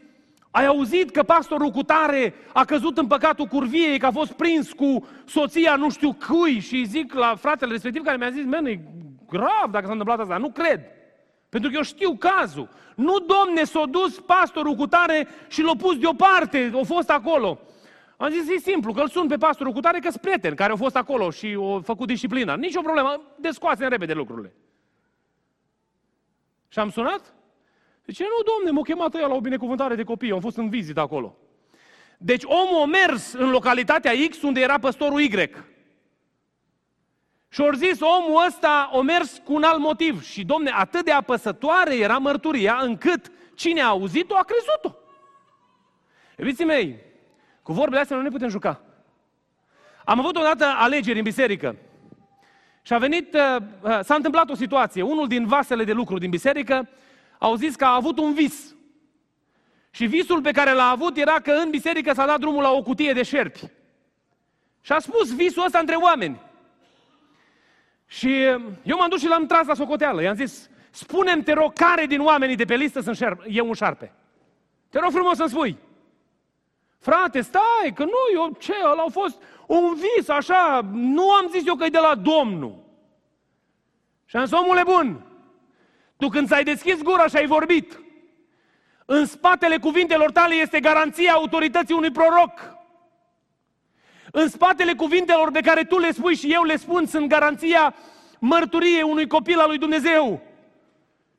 ai 0.51 0.65
auzit 0.65 1.09
că 1.09 1.23
pastorul 1.23 1.69
cu 1.69 1.83
tare 1.83 2.33
a 2.53 2.65
căzut 2.65 2.97
în 2.97 3.07
păcatul 3.07 3.45
curviei, 3.45 3.99
că 3.99 4.05
a 4.05 4.11
fost 4.11 4.31
prins 4.31 4.71
cu 4.71 5.07
soția 5.25 5.75
nu 5.75 5.89
știu 5.89 6.13
cui 6.13 6.59
și 6.59 6.83
zic 6.83 7.13
la 7.13 7.35
fratele 7.35 7.71
respectiv 7.71 8.03
care 8.03 8.17
mi-a 8.17 8.29
zis, 8.29 8.45
men, 8.45 8.65
e 8.65 8.79
grav 9.29 9.71
dacă 9.71 9.85
s-a 9.85 9.91
întâmplat 9.91 10.19
asta, 10.19 10.37
nu 10.37 10.51
cred. 10.51 10.81
Pentru 11.49 11.69
că 11.69 11.75
eu 11.75 11.83
știu 11.83 12.15
cazul. 12.17 12.69
Nu, 12.95 13.19
domne, 13.19 13.63
s-a 13.63 13.85
dus 13.85 14.19
pastorul 14.19 14.75
cu 14.75 14.87
tare 14.87 15.27
și 15.47 15.61
l-a 15.61 15.75
pus 15.75 15.97
deoparte, 15.97 16.71
a 16.81 16.83
fost 16.83 17.09
acolo. 17.09 17.59
Am 18.17 18.29
zis, 18.29 18.49
e 18.49 18.59
simplu, 18.59 18.93
că 18.93 19.01
îl 19.01 19.09
sun 19.09 19.27
pe 19.27 19.37
pastorul 19.37 19.73
cu 19.73 19.79
tare 19.79 19.99
că 19.99 20.09
sunt 20.09 20.21
prieteni 20.21 20.55
care 20.55 20.71
au 20.71 20.77
fost 20.77 20.95
acolo 20.95 21.29
și 21.29 21.53
au 21.57 21.81
făcut 21.85 22.07
disciplina. 22.07 22.55
Nici 22.55 22.75
o 22.75 22.81
problemă, 22.81 23.21
descoase 23.39 23.87
repede 23.87 24.13
lucrurile. 24.13 24.53
Și 26.67 26.79
am 26.79 26.89
sunat? 26.89 27.33
Zice, 28.11 28.23
nu, 28.23 28.51
domne, 28.51 28.71
m-a 28.71 28.81
chemat 28.81 29.15
ea 29.15 29.27
la 29.27 29.33
o 29.33 29.39
binecuvântare 29.39 29.95
de 29.95 30.03
copii, 30.03 30.31
am 30.31 30.39
fost 30.39 30.57
în 30.57 30.69
vizită 30.69 30.99
acolo. 30.99 31.35
Deci 32.17 32.43
omul 32.43 32.81
a 32.81 32.85
mers 32.85 33.33
în 33.33 33.49
localitatea 33.49 34.11
X 34.29 34.41
unde 34.41 34.59
era 34.59 34.79
păstorul 34.79 35.21
Y. 35.21 35.49
Și 37.49 37.61
au 37.61 37.71
zis, 37.71 37.99
omul 37.99 38.45
ăsta 38.47 38.89
o 38.93 39.01
mers 39.01 39.41
cu 39.45 39.53
un 39.53 39.63
alt 39.63 39.79
motiv. 39.79 40.23
Și, 40.23 40.43
domne, 40.43 40.71
atât 40.73 41.05
de 41.05 41.11
apăsătoare 41.11 41.95
era 41.95 42.17
mărturia, 42.17 42.77
încât 42.81 43.31
cine 43.55 43.81
a 43.81 43.87
auzit-o 43.87 44.35
a 44.35 44.43
crezut-o. 44.43 44.95
Iubiții 46.37 46.65
mei, 46.65 46.99
cu 47.63 47.73
vorbele 47.73 48.01
astea 48.01 48.15
nu 48.15 48.21
ne 48.21 48.29
putem 48.29 48.49
juca. 48.49 48.81
Am 50.05 50.19
avut 50.19 50.35
odată 50.35 50.65
alegeri 50.65 51.17
în 51.17 51.23
biserică. 51.23 51.75
Și 52.81 52.93
a 52.93 52.97
venit, 52.97 53.33
uh, 53.33 53.61
uh, 53.81 53.99
s-a 54.03 54.15
întâmplat 54.15 54.49
o 54.49 54.55
situație. 54.55 55.01
Unul 55.01 55.27
din 55.27 55.47
vasele 55.47 55.83
de 55.83 55.93
lucru 55.93 56.17
din 56.17 56.29
biserică 56.29 56.89
au 57.43 57.55
zis 57.55 57.75
că 57.75 57.85
a 57.85 57.95
avut 57.95 58.17
un 58.17 58.33
vis. 58.33 58.75
Și 59.91 60.05
visul 60.05 60.41
pe 60.41 60.51
care 60.51 60.73
l-a 60.73 60.89
avut 60.89 61.17
era 61.17 61.39
că 61.39 61.51
în 61.51 61.69
biserică 61.69 62.13
s-a 62.13 62.25
dat 62.25 62.39
drumul 62.39 62.61
la 62.61 62.71
o 62.71 62.81
cutie 62.81 63.13
de 63.13 63.23
șerpi. 63.23 63.59
Și 64.81 64.91
a 64.91 64.99
spus 64.99 65.35
visul 65.35 65.65
ăsta 65.65 65.79
între 65.79 65.95
oameni. 65.95 66.41
Și 68.05 68.43
eu 68.83 68.97
m-am 68.97 69.09
dus 69.09 69.19
și 69.19 69.27
l-am 69.27 69.45
tras 69.45 69.67
la 69.67 69.73
socoteală. 69.73 70.21
I-am 70.21 70.35
zis, 70.35 70.69
spune-mi, 70.89 71.43
te 71.43 71.53
rog, 71.53 71.73
care 71.73 72.05
din 72.05 72.21
oamenii 72.21 72.55
de 72.55 72.65
pe 72.65 72.75
listă 72.75 73.01
sunt 73.01 73.15
șerp, 73.15 73.43
e 73.47 73.61
un 73.61 73.73
șarpe? 73.73 74.13
Te 74.89 74.99
rog 74.99 75.11
frumos 75.11 75.35
să-mi 75.35 75.49
spui. 75.49 75.77
Frate, 76.99 77.41
stai, 77.41 77.91
că 77.95 78.03
nu, 78.03 78.19
eu 78.33 78.55
ce, 78.59 78.73
ăla 78.91 79.03
a 79.07 79.11
fost 79.11 79.41
un 79.67 79.93
vis, 79.93 80.29
așa, 80.29 80.81
nu 80.91 81.31
am 81.31 81.49
zis 81.49 81.67
eu 81.67 81.75
că 81.75 81.85
e 81.85 81.89
de 81.89 81.97
la 81.97 82.15
Domnul. 82.15 82.83
Și 84.25 84.35
am 84.35 84.45
zis, 84.45 84.57
omule 84.57 84.83
bun, 84.83 85.30
tu 86.21 86.27
când 86.29 86.47
ți-ai 86.47 86.63
deschis 86.63 87.01
gura 87.01 87.27
și 87.27 87.35
ai 87.35 87.45
vorbit, 87.45 87.99
în 89.05 89.25
spatele 89.25 89.77
cuvintelor 89.77 90.31
tale 90.31 90.55
este 90.55 90.79
garanția 90.79 91.33
autorității 91.33 91.95
unui 91.95 92.11
proroc. 92.11 92.75
În 94.31 94.49
spatele 94.49 94.93
cuvintelor 94.93 95.51
pe 95.51 95.61
care 95.61 95.83
tu 95.83 95.99
le 95.99 96.11
spui 96.11 96.35
și 96.35 96.53
eu 96.53 96.63
le 96.63 96.75
spun 96.75 97.05
sunt 97.05 97.27
garanția 97.27 97.95
mărturiei 98.39 99.01
unui 99.01 99.27
copil 99.27 99.59
al 99.59 99.67
lui 99.67 99.77
Dumnezeu. 99.77 100.41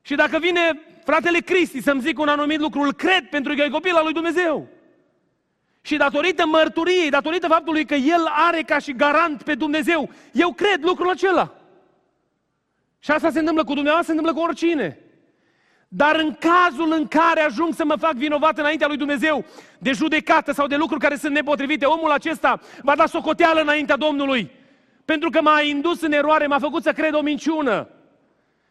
Și 0.02 0.12
Și 0.12 0.14
dacă 0.14 0.38
vine 0.38 0.80
fratele 1.04 1.38
Cristi 1.38 1.82
să-mi 1.82 2.00
zică 2.00 2.20
un 2.20 2.28
anumit 2.28 2.60
lucru, 2.60 2.80
îl 2.80 2.92
cred 2.92 3.28
pentru 3.28 3.54
că 3.54 3.62
e 3.62 3.68
copil 3.68 3.94
al 3.94 4.04
lui 4.04 4.12
Dumnezeu. 4.12 4.68
Și 5.82 5.96
datorită 5.96 6.46
mărturiei, 6.46 7.10
datorită 7.10 7.46
faptului 7.46 7.84
că 7.84 7.94
el 7.94 8.24
are 8.30 8.62
ca 8.62 8.78
și 8.78 8.92
garant 8.92 9.42
pe 9.42 9.54
Dumnezeu, 9.54 10.10
eu 10.32 10.52
cred 10.52 10.84
lucrul 10.84 11.10
acela. 11.10 11.61
Și 13.04 13.10
asta 13.10 13.30
se 13.30 13.38
întâmplă 13.38 13.64
cu 13.64 13.74
dumneavoastră, 13.74 14.12
se 14.12 14.18
întâmplă 14.18 14.40
cu 14.40 14.48
oricine. 14.48 14.98
Dar 15.88 16.16
în 16.16 16.36
cazul 16.38 16.92
în 16.92 17.08
care 17.08 17.40
ajung 17.40 17.74
să 17.74 17.84
mă 17.84 17.96
fac 17.96 18.12
vinovat 18.12 18.58
înaintea 18.58 18.86
lui 18.86 18.96
Dumnezeu 18.96 19.44
de 19.78 19.92
judecată 19.92 20.52
sau 20.52 20.66
de 20.66 20.76
lucruri 20.76 21.00
care 21.00 21.16
sunt 21.16 21.32
nepotrivite, 21.32 21.84
omul 21.84 22.10
acesta 22.10 22.60
va 22.82 22.96
da 22.96 23.06
socoteală 23.06 23.60
înaintea 23.60 23.96
Domnului. 23.96 24.50
Pentru 25.04 25.30
că 25.30 25.40
m-a 25.42 25.60
indus 25.60 26.00
în 26.00 26.12
eroare, 26.12 26.46
m-a 26.46 26.58
făcut 26.58 26.82
să 26.82 26.92
cred 26.92 27.14
o 27.14 27.20
minciună. 27.20 27.88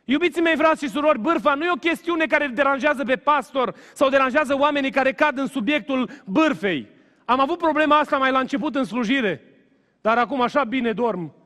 Iubiții 0.05 0.41
mei, 0.41 0.55
frați 0.55 0.83
și 0.83 0.89
surori, 0.89 1.19
bârfa 1.19 1.53
nu 1.53 1.63
e 1.63 1.71
o 1.71 1.87
chestiune 1.87 2.25
care 2.25 2.47
deranjează 2.47 3.03
pe 3.03 3.15
pastor 3.15 3.75
sau 3.93 4.09
deranjează 4.09 4.57
oamenii 4.57 4.91
care 4.91 5.13
cad 5.13 5.37
în 5.37 5.47
subiectul 5.47 6.09
bârfei. 6.25 6.87
Am 7.25 7.39
avut 7.39 7.57
problema 7.57 7.97
asta 7.97 8.17
mai 8.17 8.31
la 8.31 8.39
început 8.39 8.75
în 8.75 8.83
slujire, 8.83 9.41
dar 10.01 10.17
acum 10.17 10.41
așa 10.41 10.63
bine 10.63 10.91
dorm. 10.91 11.40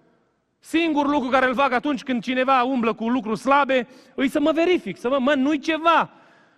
Singur 0.67 1.08
lucru 1.08 1.30
care 1.30 1.45
îl 1.45 1.56
fac 1.56 1.71
atunci 1.71 2.04
când 2.04 2.23
cineva 2.23 2.63
umblă 2.63 2.93
cu 2.93 3.10
lucruri 3.10 3.39
slabe, 3.39 3.88
îi 4.15 4.30
să 4.30 4.39
mă 4.39 4.51
verific, 4.51 4.97
să 4.97 5.10
mă, 5.10 5.19
mă, 5.19 5.34
nu-i 5.34 5.60
ceva. 5.60 6.10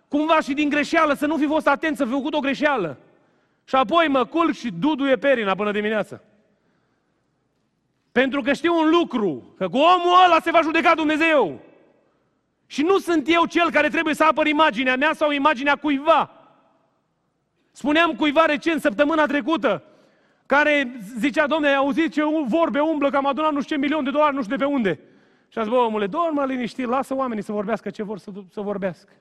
Cumva 0.07 0.39
și 0.41 0.53
din 0.53 0.69
greșeală, 0.69 1.13
să 1.13 1.25
nu 1.25 1.37
fi 1.37 1.45
fost 1.45 1.67
atent, 1.67 1.97
să 1.97 2.05
fi 2.05 2.11
făcut 2.11 2.33
o 2.33 2.39
greșeală. 2.39 2.97
Și 3.63 3.75
apoi 3.75 4.07
mă 4.07 4.25
culc 4.25 4.53
și 4.53 4.71
duduie 4.71 5.15
perina 5.15 5.55
până 5.55 5.71
dimineață. 5.71 6.23
Pentru 8.11 8.41
că 8.41 8.53
știu 8.53 8.77
un 8.77 8.89
lucru, 8.89 9.53
că 9.57 9.67
cu 9.67 9.77
omul 9.77 10.23
ăla 10.25 10.39
se 10.39 10.51
va 10.51 10.61
judeca 10.61 10.95
Dumnezeu. 10.95 11.59
Și 12.65 12.81
nu 12.81 12.97
sunt 12.97 13.27
eu 13.27 13.45
cel 13.45 13.71
care 13.71 13.89
trebuie 13.89 14.13
să 14.13 14.23
apăr 14.23 14.47
imaginea 14.47 14.95
mea 14.95 15.13
sau 15.13 15.31
imaginea 15.31 15.75
cuiva. 15.75 16.31
Spuneam 17.71 18.13
cuiva 18.13 18.45
recent, 18.45 18.81
săptămâna 18.81 19.25
trecută, 19.25 19.83
care 20.47 20.99
zicea, 21.17 21.47
domne, 21.47 21.67
ai 21.67 21.75
auzit 21.75 22.11
ce 22.11 22.21
vorbe 22.45 22.79
umblă, 22.79 23.09
că 23.09 23.17
am 23.17 23.25
adunat 23.25 23.53
nu 23.53 23.61
știu 23.61 23.75
ce 23.75 23.81
milion 23.81 24.03
de 24.03 24.09
dolari, 24.09 24.35
nu 24.35 24.43
știu 24.43 24.55
de 24.55 24.63
pe 24.63 24.69
unde. 24.69 24.99
Și 25.47 25.57
a 25.57 25.61
zis, 25.61 25.71
bă, 25.71 25.77
omule, 25.77 26.07
dormă 26.07 26.45
liniștit, 26.45 26.87
lasă 26.87 27.15
oamenii 27.15 27.43
să 27.43 27.51
vorbească 27.51 27.89
ce 27.89 28.03
vor 28.03 28.17
să, 28.17 28.31
să 28.51 28.61
vorbească. 28.61 29.13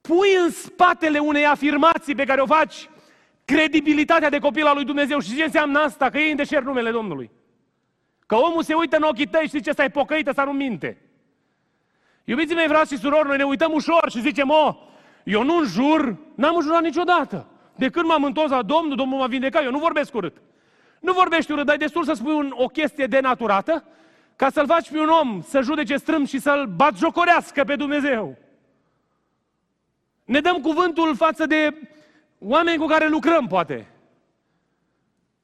Pui 0.00 0.28
în 0.44 0.50
spatele 0.50 1.18
unei 1.18 1.46
afirmații 1.46 2.14
pe 2.14 2.24
care 2.24 2.40
o 2.40 2.46
faci 2.46 2.88
credibilitatea 3.44 4.28
de 4.28 4.38
copil 4.38 4.66
al 4.66 4.74
lui 4.74 4.84
Dumnezeu. 4.84 5.18
Și 5.18 5.36
ce 5.36 5.44
înseamnă 5.44 5.78
asta? 5.78 6.10
Că 6.10 6.18
ei 6.18 6.30
în 6.30 6.36
deșert 6.36 6.64
numele 6.64 6.90
Domnului. 6.90 7.30
Că 8.26 8.34
omul 8.34 8.62
se 8.62 8.74
uită 8.74 8.96
în 8.96 9.02
ochii 9.02 9.26
tăi 9.26 9.42
și 9.42 9.48
zice, 9.48 9.70
ăsta 9.70 9.84
e 9.84 9.88
pocăită 9.88 10.32
sau 10.32 10.46
nu 10.46 10.52
minte. 10.52 11.00
Iubiții 12.24 12.54
mei, 12.54 12.66
frați 12.66 12.92
și 12.92 13.00
surori, 13.00 13.28
noi 13.28 13.36
ne 13.36 13.44
uităm 13.44 13.72
ușor 13.72 14.10
și 14.10 14.20
zicem, 14.20 14.50
o, 14.50 14.76
eu 15.24 15.42
nu 15.42 15.64
jur, 15.64 16.16
n-am 16.34 16.60
jurat 16.60 16.82
niciodată. 16.82 17.46
De 17.76 17.88
când 17.88 18.06
m-am 18.06 18.24
întors 18.24 18.50
la 18.50 18.62
Domnul, 18.62 18.96
Domnul 18.96 19.18
m-a 19.18 19.26
vindecat, 19.26 19.64
eu 19.64 19.70
nu 19.70 19.78
vorbesc 19.78 20.14
urât. 20.14 20.36
Nu 21.00 21.12
vorbești 21.12 21.52
urât, 21.52 21.66
dar 21.66 21.74
e 21.74 21.78
destul 21.78 22.04
să 22.04 22.12
spui 22.12 22.34
un, 22.34 22.52
o 22.56 22.66
chestie 22.66 23.06
denaturată 23.06 23.84
ca 24.36 24.50
să-l 24.50 24.66
faci 24.66 24.90
pe 24.90 24.98
un 24.98 25.08
om 25.08 25.42
să 25.42 25.60
judece 25.60 25.96
strâmb 25.96 26.26
și 26.26 26.38
să-l 26.38 26.66
batjocorească 26.66 27.64
pe 27.64 27.76
Dumnezeu. 27.76 28.36
Ne 30.24 30.40
dăm 30.40 30.60
cuvântul 30.60 31.16
față 31.16 31.46
de 31.46 31.90
oameni 32.38 32.78
cu 32.78 32.86
care 32.86 33.08
lucrăm, 33.08 33.46
poate. 33.46 33.90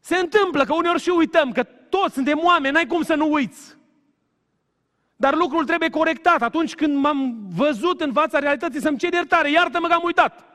Se 0.00 0.16
întâmplă 0.16 0.64
că 0.64 0.74
uneori 0.74 1.00
și 1.00 1.08
uităm 1.08 1.52
că 1.52 1.62
toți 1.62 2.14
suntem 2.14 2.40
oameni, 2.42 2.74
n-ai 2.74 2.86
cum 2.86 3.02
să 3.02 3.14
nu 3.14 3.32
uiți. 3.32 3.76
Dar 5.16 5.34
lucrul 5.34 5.64
trebuie 5.64 5.90
corectat. 5.90 6.42
Atunci 6.42 6.74
când 6.74 6.96
m-am 6.96 7.36
văzut 7.56 8.00
în 8.00 8.12
fața 8.12 8.38
realității 8.38 8.80
să-mi 8.80 8.98
cer 8.98 9.12
iertare, 9.12 9.50
iartă-mă 9.50 9.86
că 9.86 9.92
am 9.92 10.02
uitat. 10.04 10.51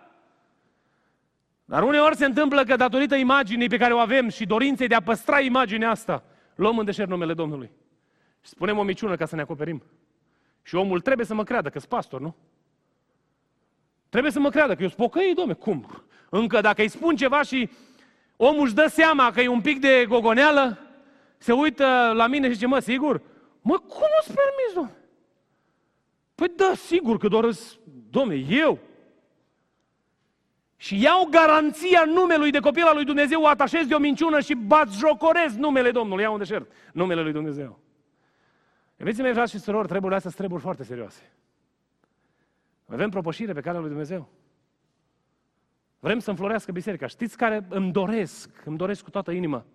Dar 1.69 1.83
uneori 1.83 2.15
se 2.15 2.25
întâmplă 2.25 2.63
că 2.63 2.75
datorită 2.75 3.15
imaginii 3.15 3.67
pe 3.67 3.77
care 3.77 3.93
o 3.93 3.97
avem 3.97 4.29
și 4.29 4.45
dorinței 4.45 4.87
de 4.87 4.95
a 4.95 5.01
păstra 5.01 5.39
imaginea 5.39 5.89
asta, 5.89 6.23
luăm 6.55 6.77
în 6.77 6.85
deșert 6.85 7.09
numele 7.09 7.33
Domnului. 7.33 7.71
Și 8.41 8.49
spunem 8.49 8.77
o 8.77 8.83
miciună 8.83 9.15
ca 9.15 9.25
să 9.25 9.35
ne 9.35 9.41
acoperim. 9.41 9.83
Și 10.61 10.75
omul 10.75 11.01
trebuie 11.01 11.25
să 11.25 11.33
mă 11.33 11.43
creadă 11.43 11.69
că 11.69 11.79
sunt 11.79 11.89
pastor, 11.89 12.21
nu? 12.21 12.35
Trebuie 14.09 14.31
să 14.31 14.39
mă 14.39 14.49
creadă 14.49 14.75
că 14.75 14.81
eu 14.81 14.87
sunt 14.87 14.99
pocăit, 14.99 15.35
domne, 15.35 15.53
cum? 15.53 16.03
Încă 16.29 16.61
dacă 16.61 16.81
îi 16.81 16.89
spun 16.89 17.15
ceva 17.15 17.41
și 17.41 17.69
omul 18.35 18.65
își 18.65 18.73
dă 18.73 18.87
seama 18.89 19.31
că 19.31 19.41
e 19.41 19.47
un 19.47 19.61
pic 19.61 19.79
de 19.79 20.05
gogoneală, 20.07 20.79
se 21.37 21.51
uită 21.53 22.11
la 22.13 22.27
mine 22.27 22.47
și 22.47 22.53
zice, 22.53 22.67
mă, 22.67 22.79
sigur? 22.79 23.21
Mă, 23.61 23.77
cum 23.77 24.07
îți 24.21 24.33
permis, 24.33 24.73
domne? 24.73 24.95
Păi 26.35 26.51
da, 26.55 26.71
sigur 26.75 27.17
că 27.17 27.27
doar 27.27 27.49
domne, 28.09 28.35
eu. 28.49 28.79
Și 30.77 31.01
iau 31.01 31.27
garanția 31.29 32.03
numelui 32.05 32.51
de 32.51 32.59
copil 32.59 32.83
al 32.83 32.95
lui 32.95 33.05
Dumnezeu, 33.05 33.41
o 33.41 33.47
atașez 33.47 33.87
de 33.87 33.93
o 33.93 33.99
minciună 33.99 34.39
și 34.39 34.53
bat 34.53 34.91
jocorez 34.91 35.55
numele 35.55 35.91
Domnului. 35.91 36.23
Iau 36.23 36.33
un 36.33 36.39
deșert, 36.39 36.71
numele 36.93 37.21
lui 37.21 37.31
Dumnezeu. 37.31 37.79
Iubiții 38.97 39.23
mei, 39.23 39.33
frați 39.33 39.51
și 39.51 39.59
surori, 39.59 39.87
trebuie 39.87 40.15
astea 40.15 40.29
sunt 40.29 40.35
treburi 40.35 40.61
foarte 40.61 40.83
serioase. 40.83 41.31
Avem 42.85 43.09
propășire 43.09 43.53
pe 43.53 43.61
calea 43.61 43.79
lui 43.79 43.89
Dumnezeu. 43.89 44.29
Vrem 45.99 46.19
să 46.19 46.29
înflorească 46.29 46.71
biserica. 46.71 47.07
Știți 47.07 47.37
care 47.37 47.65
îmi 47.69 47.91
doresc, 47.91 48.49
îmi 48.65 48.77
doresc 48.77 49.03
cu 49.03 49.09
toată 49.09 49.31
inima? 49.31 49.65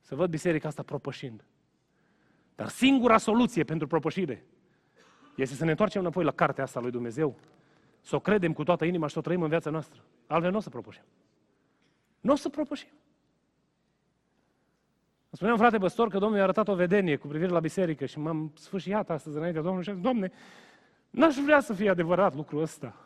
Să 0.00 0.14
văd 0.14 0.30
biserica 0.30 0.68
asta 0.68 0.82
propășind. 0.82 1.44
Dar 2.54 2.68
singura 2.68 3.18
soluție 3.18 3.64
pentru 3.64 3.86
propășire 3.86 4.44
este 5.34 5.54
să 5.54 5.64
ne 5.64 5.70
întoarcem 5.70 6.00
înapoi 6.00 6.24
la 6.24 6.30
cartea 6.30 6.64
asta 6.64 6.80
lui 6.80 6.90
Dumnezeu, 6.90 7.38
să 8.00 8.16
o 8.16 8.20
credem 8.20 8.52
cu 8.52 8.64
toată 8.64 8.84
inima 8.84 9.06
și 9.06 9.12
să 9.12 9.18
o 9.18 9.22
trăim 9.22 9.42
în 9.42 9.48
viața 9.48 9.70
noastră. 9.70 10.00
Altfel 10.26 10.50
nu 10.50 10.56
o 10.56 10.60
să 10.60 10.68
propășim. 10.68 11.02
Nu 12.20 12.32
o 12.32 12.36
să 12.36 12.48
propășim. 12.48 12.88
Îmi 15.30 15.36
spuneam, 15.36 15.56
frate 15.56 15.78
păstor, 15.78 16.08
că 16.08 16.18
Domnul 16.18 16.36
i-a 16.38 16.44
arătat 16.44 16.68
o 16.68 16.74
vedenie 16.74 17.16
cu 17.16 17.26
privire 17.26 17.50
la 17.50 17.60
biserică 17.60 18.06
și 18.06 18.18
m-am 18.18 18.52
sfârșiat 18.56 19.10
astăzi 19.10 19.36
înaintea 19.36 19.62
Domnului 19.62 19.84
și 19.84 19.90
am 19.90 19.96
zis, 19.96 20.04
Doamne, 20.04 20.32
n-aș 21.10 21.34
vrea 21.36 21.60
să 21.60 21.72
fie 21.72 21.90
adevărat 21.90 22.34
lucrul 22.34 22.62
ăsta. 22.62 22.96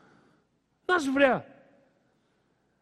N-aș 0.87 1.03
vrea. 1.03 1.47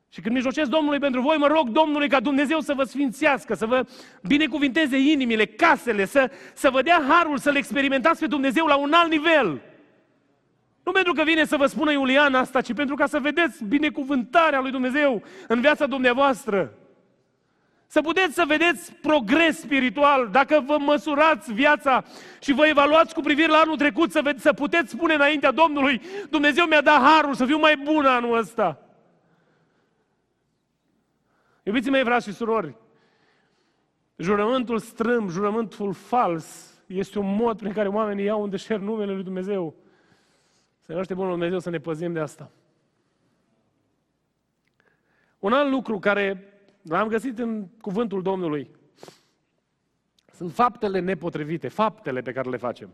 Și 0.08 0.20
când 0.20 0.34
mijlocesc 0.34 0.70
Domnului 0.70 0.98
pentru 0.98 1.20
voi, 1.20 1.36
mă 1.36 1.46
rog 1.46 1.68
Domnului 1.68 2.08
ca 2.08 2.20
Dumnezeu 2.20 2.60
să 2.60 2.74
vă 2.74 2.84
sfințească, 2.84 3.54
să 3.54 3.66
vă 3.66 3.86
binecuvinteze 4.22 4.98
inimile, 4.98 5.46
casele, 5.46 6.04
să, 6.04 6.30
să 6.54 6.70
vă 6.70 6.82
dea 6.82 7.02
harul 7.08 7.38
să-L 7.38 7.56
experimentați 7.56 8.20
pe 8.20 8.26
Dumnezeu 8.26 8.66
la 8.66 8.76
un 8.76 8.92
alt 8.92 9.10
nivel. 9.10 9.60
Nu 10.90 10.96
pentru 10.96 11.12
că 11.12 11.22
vine 11.22 11.44
să 11.44 11.56
vă 11.56 11.66
spună 11.66 11.92
Iulian 11.92 12.34
asta, 12.34 12.60
ci 12.60 12.74
pentru 12.74 12.94
ca 12.94 13.06
să 13.06 13.18
vedeți 13.18 13.64
binecuvântarea 13.64 14.60
lui 14.60 14.70
Dumnezeu 14.70 15.22
în 15.48 15.60
viața 15.60 15.86
dumneavoastră. 15.86 16.72
Să 17.86 18.00
puteți 18.00 18.34
să 18.34 18.44
vedeți 18.46 18.92
progres 18.92 19.60
spiritual. 19.60 20.28
Dacă 20.32 20.62
vă 20.66 20.76
măsurați 20.78 21.52
viața 21.52 22.04
și 22.40 22.52
vă 22.52 22.66
evaluați 22.66 23.14
cu 23.14 23.20
privire 23.20 23.48
la 23.48 23.58
anul 23.58 23.76
trecut, 23.76 24.10
să, 24.10 24.34
să 24.36 24.52
puteți 24.52 24.90
spune 24.90 25.14
înaintea 25.14 25.50
Domnului, 25.50 26.00
Dumnezeu 26.30 26.66
mi-a 26.66 26.80
dat 26.80 27.00
harul 27.00 27.34
să 27.34 27.44
fiu 27.44 27.58
mai 27.58 27.76
bun 27.76 28.04
anul 28.04 28.38
ăsta. 28.38 28.78
Iubiții 31.62 31.90
mei, 31.90 32.04
frați 32.04 32.28
și 32.28 32.34
surori, 32.34 32.74
jurământul 34.16 34.78
strâmb, 34.78 35.30
jurământul 35.30 35.92
fals, 35.92 36.74
este 36.86 37.18
un 37.18 37.36
mod 37.36 37.58
prin 37.58 37.72
care 37.72 37.88
oamenii 37.88 38.24
iau 38.24 38.42
în 38.42 38.50
deșert 38.50 38.82
numele 38.82 39.12
lui 39.12 39.24
Dumnezeu. 39.24 39.74
Să 40.90 41.04
ne 41.08 41.14
bunul 41.14 41.30
Dumnezeu 41.30 41.58
să 41.58 41.70
ne 41.70 41.78
păzim 41.78 42.12
de 42.12 42.20
asta. 42.20 42.50
Un 45.38 45.52
alt 45.52 45.70
lucru 45.70 45.98
care 45.98 46.52
l-am 46.82 47.08
găsit 47.08 47.38
în 47.38 47.66
cuvântul 47.80 48.22
Domnului 48.22 48.70
sunt 50.32 50.52
faptele 50.52 50.98
nepotrivite, 50.98 51.68
faptele 51.68 52.20
pe 52.20 52.32
care 52.32 52.50
le 52.50 52.56
facem. 52.56 52.90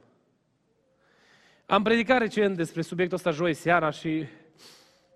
Am 1.67 1.83
predicat 1.83 2.19
recent 2.19 2.57
despre 2.57 2.83
subiectul 2.83 3.17
ăsta 3.17 3.31
joi 3.31 3.55
seara 3.55 3.91
și 3.91 4.27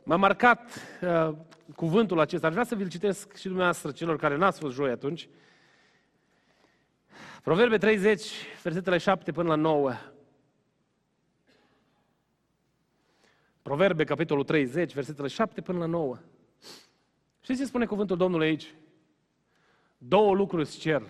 m-a 0.05 0.17
marcat 0.17 0.81
uh, 1.03 1.35
cuvântul 1.77 2.21
acesta. 2.21 2.47
Aș 2.47 2.53
vrea 2.53 2.65
să 2.65 2.75
vi-l 2.75 2.89
citesc 2.89 3.37
și 3.37 3.45
dumneavoastră, 3.45 3.91
celor 3.91 4.17
care 4.17 4.37
n-ați 4.37 4.61
fost 4.61 4.75
joi 4.75 4.91
atunci. 4.91 5.29
Proverbe 7.43 7.79
30, 7.79 8.31
versetele 8.63 8.99
7 8.99 9.33
până 9.33 9.49
la 9.49 9.55
9. 9.55 9.93
Proverbe, 13.71 14.05
capitolul 14.05 14.45
30, 14.45 14.93
versetele 14.93 15.29
7 15.29 15.61
până 15.61 15.79
la 15.79 15.87
9. 15.87 16.19
Și 17.41 17.57
ce 17.57 17.65
spune 17.65 17.87
cuvântul 17.87 18.17
Domnului 18.17 18.47
aici? 18.47 18.75
Două 19.99 20.35
lucruri 20.35 20.63
îți 20.63 20.79
cer. 20.79 21.03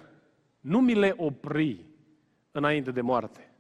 Nu 0.60 0.80
mi 0.80 0.94
le 0.94 1.14
opri 1.16 1.84
înainte 2.52 2.90
de 2.90 3.00
moarte. 3.00 3.52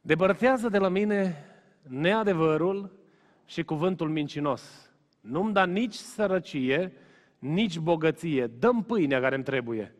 Depărtează 0.00 0.68
de 0.68 0.78
la 0.78 0.88
mine 0.88 1.44
neadevărul 1.82 2.98
și 3.44 3.62
cuvântul 3.62 4.08
mincinos. 4.08 4.90
Nu-mi 5.20 5.52
da 5.52 5.64
nici 5.64 5.94
sărăcie, 5.94 6.92
nici 7.38 7.78
bogăție. 7.78 8.46
Dăm 8.46 8.82
pâinea 8.82 9.20
care 9.20 9.34
îmi 9.34 9.44
trebuie. 9.44 9.94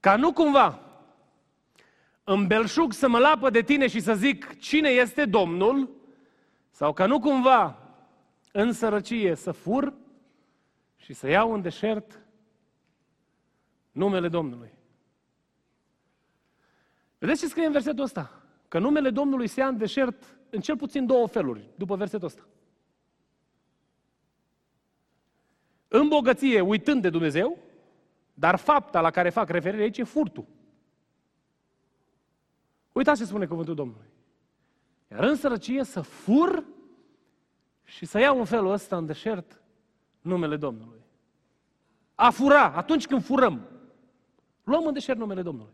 Ca 0.00 0.16
nu 0.16 0.32
cumva, 0.32 0.80
în 2.24 2.46
belșug 2.46 2.92
să 2.92 3.08
mă 3.08 3.18
lapă 3.18 3.50
de 3.50 3.62
tine 3.62 3.86
și 3.86 4.00
să 4.00 4.14
zic 4.14 4.58
cine 4.58 4.88
este 4.88 5.24
Domnul, 5.24 6.04
sau 6.76 6.92
ca 6.92 7.06
nu 7.06 7.20
cumva 7.20 7.78
în 8.52 8.72
sărăcie 8.72 9.34
să 9.34 9.52
fur 9.52 9.94
și 10.96 11.12
să 11.12 11.28
iau 11.28 11.52
în 11.52 11.62
deșert 11.62 12.20
numele 13.92 14.28
Domnului. 14.28 14.72
Vedeți 17.18 17.40
ce 17.40 17.46
scrie 17.46 17.66
în 17.66 17.72
versetul 17.72 18.04
ăsta? 18.04 18.42
Că 18.68 18.78
numele 18.78 19.10
Domnului 19.10 19.46
se 19.46 19.60
ia 19.60 19.66
în 19.66 19.76
deșert 19.76 20.38
în 20.50 20.60
cel 20.60 20.76
puțin 20.76 21.06
două 21.06 21.26
feluri, 21.26 21.70
după 21.76 21.96
versetul 21.96 22.26
ăsta. 22.26 22.46
În 25.88 26.08
bogăție, 26.08 26.60
uitând 26.60 27.02
de 27.02 27.10
Dumnezeu, 27.10 27.58
dar 28.34 28.56
fapta 28.56 29.00
la 29.00 29.10
care 29.10 29.30
fac 29.30 29.48
referire 29.48 29.82
aici 29.82 29.98
e 29.98 30.04
furtul. 30.04 30.46
Uitați 32.92 33.20
ce 33.20 33.26
spune 33.26 33.46
cuvântul 33.46 33.74
Domnului. 33.74 34.14
Iar 35.10 35.22
în 35.24 35.36
sărăcie 35.36 35.84
să 35.84 36.00
fur 36.00 36.64
și 37.84 38.06
să 38.06 38.18
iau 38.18 38.38
în 38.38 38.44
felul 38.44 38.72
ăsta 38.72 38.96
în 38.96 39.06
deșert 39.06 39.62
numele 40.20 40.56
Domnului. 40.56 41.00
A 42.14 42.30
fura, 42.30 42.72
atunci 42.72 43.06
când 43.06 43.24
furăm, 43.24 43.68
luăm 44.64 44.86
în 44.86 44.92
deșert 44.92 45.18
numele 45.18 45.42
Domnului. 45.42 45.72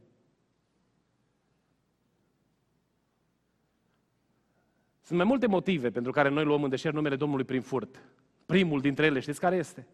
Sunt 5.01 5.19
mai 5.19 5.27
multe 5.27 5.47
motive 5.47 5.91
pentru 5.91 6.13
care 6.13 6.29
noi 6.29 6.45
luăm 6.45 6.63
în 6.63 6.71
deșert 6.71 6.95
numele 6.95 7.17
Domnului 7.17 7.45
prin 7.45 7.63
furt. 7.63 8.03
Primul 8.47 8.81
dintre 8.81 9.07
ele, 9.07 9.21
știți 9.21 9.41
care 9.41 9.57
este? 9.57 9.87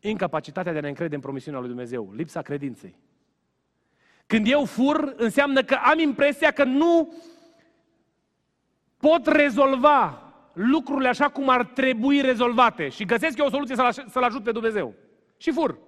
Incapacitatea 0.00 0.72
de 0.72 0.78
a 0.78 0.80
ne 0.80 0.88
încrede 0.88 1.14
în 1.14 1.20
promisiunea 1.20 1.60
lui 1.60 1.68
Dumnezeu, 1.68 2.12
lipsa 2.12 2.42
credinței. 2.42 2.98
Când 4.26 4.46
eu 4.48 4.64
fur, 4.64 5.14
înseamnă 5.16 5.62
că 5.62 5.74
am 5.74 5.98
impresia 5.98 6.50
că 6.50 6.64
nu 6.64 7.14
pot 9.00 9.26
rezolva 9.26 10.32
lucrurile 10.52 11.08
așa 11.08 11.28
cum 11.28 11.48
ar 11.48 11.64
trebui 11.64 12.20
rezolvate 12.20 12.88
și 12.88 13.04
găsesc 13.04 13.38
eu 13.38 13.46
o 13.46 13.50
soluție 13.50 13.74
să-L 14.06 14.22
ajut 14.22 14.42
pe 14.42 14.52
Dumnezeu. 14.52 14.94
Și 15.36 15.50
fur. 15.50 15.78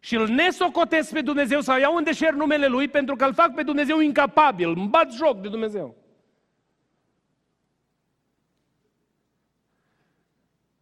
Și 0.00 0.14
îl 0.14 0.28
nesocotesc 0.28 1.12
pe 1.12 1.20
Dumnezeu 1.20 1.60
sau 1.60 1.78
iau 1.78 1.96
în 1.96 2.04
deșert 2.04 2.36
numele 2.36 2.66
Lui 2.66 2.88
pentru 2.88 3.16
că 3.16 3.24
îl 3.24 3.34
fac 3.34 3.54
pe 3.54 3.62
Dumnezeu 3.62 4.00
incapabil, 4.00 4.68
îmi 4.68 4.88
bat 4.88 5.12
joc 5.12 5.40
de 5.40 5.48
Dumnezeu. 5.48 5.94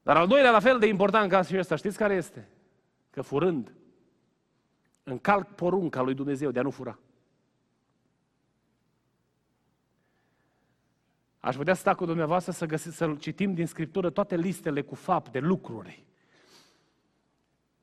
Dar 0.03 0.17
al 0.17 0.27
doilea, 0.27 0.51
la 0.51 0.61
fel 0.61 0.79
de 0.79 0.87
important 0.87 1.31
ca 1.31 1.43
și 1.43 1.59
ăsta, 1.59 1.77
știți 1.77 1.97
care 1.97 2.15
este? 2.15 2.49
Că 3.11 3.23
furând, 3.23 3.75
încalc 5.03 5.55
porunca 5.55 6.01
lui 6.01 6.15
Dumnezeu 6.15 6.51
de 6.51 6.59
a 6.59 6.63
nu 6.63 6.71
fura. 6.71 6.99
Aș 11.45 11.57
putea 11.57 11.75
sta 11.75 11.95
cu 11.95 12.05
dumneavoastră 12.05 12.53
să, 12.53 12.67
găsi, 12.67 12.89
să 12.89 13.15
citim 13.19 13.55
din 13.55 13.67
Scriptură 13.67 14.11
toate 14.11 14.37
listele 14.37 14.83
cu 14.83 14.95
fapte, 14.95 15.39
lucruri, 15.39 16.05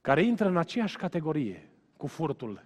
care 0.02 0.24
intră 0.24 0.48
în 0.48 0.58
aceeași 0.58 0.98
categorie 0.98 1.70
cu 1.98 2.08
furtul, 2.08 2.64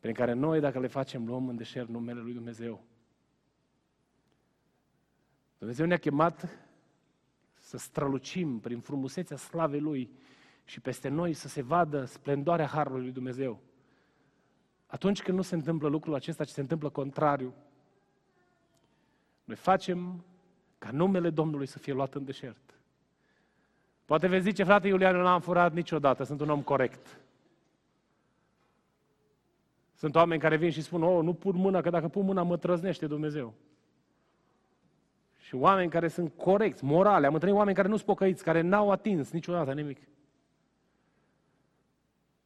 prin 0.00 0.14
care 0.14 0.32
noi, 0.32 0.60
dacă 0.60 0.78
le 0.78 0.86
facem, 0.86 1.26
luăm 1.26 1.48
în 1.48 1.56
deșert 1.56 1.88
numele 1.88 2.20
Lui 2.20 2.32
Dumnezeu. 2.32 2.84
Dumnezeu 5.58 5.86
ne-a 5.86 5.98
chemat 5.98 6.58
să 7.58 7.76
strălucim 7.76 8.60
prin 8.60 8.80
frumusețea 8.80 9.36
slavei 9.36 9.80
Lui 9.80 10.10
și 10.64 10.80
peste 10.80 11.08
noi 11.08 11.32
să 11.32 11.48
se 11.48 11.62
vadă 11.62 12.04
splendoarea 12.04 12.66
Harului 12.66 13.02
Lui 13.02 13.12
Dumnezeu. 13.12 13.60
Atunci 14.86 15.22
când 15.22 15.36
nu 15.36 15.42
se 15.42 15.54
întâmplă 15.54 15.88
lucrul 15.88 16.14
acesta, 16.14 16.44
ci 16.44 16.48
se 16.48 16.60
întâmplă 16.60 16.88
contrariu, 16.90 17.54
noi 19.44 19.56
facem 19.56 20.24
ca 20.78 20.90
numele 20.90 21.30
Domnului 21.30 21.66
să 21.66 21.78
fie 21.78 21.92
luat 21.92 22.14
în 22.14 22.24
deșert. 22.24 22.74
Poate 24.04 24.26
vezi 24.26 24.48
zice, 24.48 24.64
frate 24.64 24.88
Iulian, 24.88 25.14
eu 25.14 25.22
n-am 25.22 25.40
furat 25.40 25.72
niciodată, 25.72 26.24
sunt 26.24 26.40
un 26.40 26.50
om 26.50 26.62
corect. 26.62 27.20
Sunt 29.94 30.14
oameni 30.14 30.40
care 30.40 30.56
vin 30.56 30.70
și 30.70 30.82
spun, 30.82 31.02
oh, 31.02 31.22
nu 31.22 31.34
pun 31.34 31.56
mâna, 31.56 31.80
că 31.80 31.90
dacă 31.90 32.08
pun 32.08 32.24
mâna 32.24 32.42
mă 32.42 32.56
trăznește 32.56 33.06
Dumnezeu. 33.06 33.54
Și 35.38 35.54
oameni 35.54 35.90
care 35.90 36.08
sunt 36.08 36.32
corecți, 36.36 36.84
morale. 36.84 37.26
Am 37.26 37.34
întâlnit 37.34 37.58
oameni 37.58 37.76
care 37.76 37.88
nu 37.88 37.94
sunt 37.94 38.06
pocăiți, 38.06 38.44
care 38.44 38.60
n-au 38.60 38.90
atins 38.90 39.30
niciodată 39.30 39.72
nimic. 39.72 39.98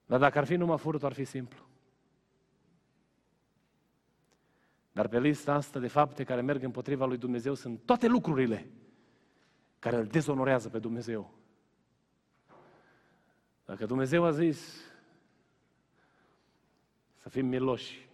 Dar 0.07 0.19
dacă 0.19 0.39
ar 0.39 0.45
fi 0.45 0.57
numai 0.57 0.79
furtul, 0.79 1.07
ar 1.07 1.13
fi 1.13 1.25
simplu. 1.25 1.65
Dar 4.97 5.09
pe 5.09 5.21
lista 5.21 5.55
asta 5.55 5.79
de 5.79 5.89
fapte 5.89 6.25
care 6.25 6.41
merg 6.41 6.63
împotriva 6.63 7.07
lui 7.07 7.17
Dumnezeu 7.17 7.55
sunt 7.55 7.81
toate 7.85 8.07
lucrurile 8.07 8.71
care 9.79 9.97
îl 9.97 10.07
dezonorează 10.07 10.69
pe 10.69 10.79
Dumnezeu. 10.79 11.35
Dacă 13.65 13.87
Dumnezeu 13.87 14.25
a 14.25 14.31
zis 14.31 14.85
să 17.17 17.29
fim 17.29 17.47
miloși 17.47 18.09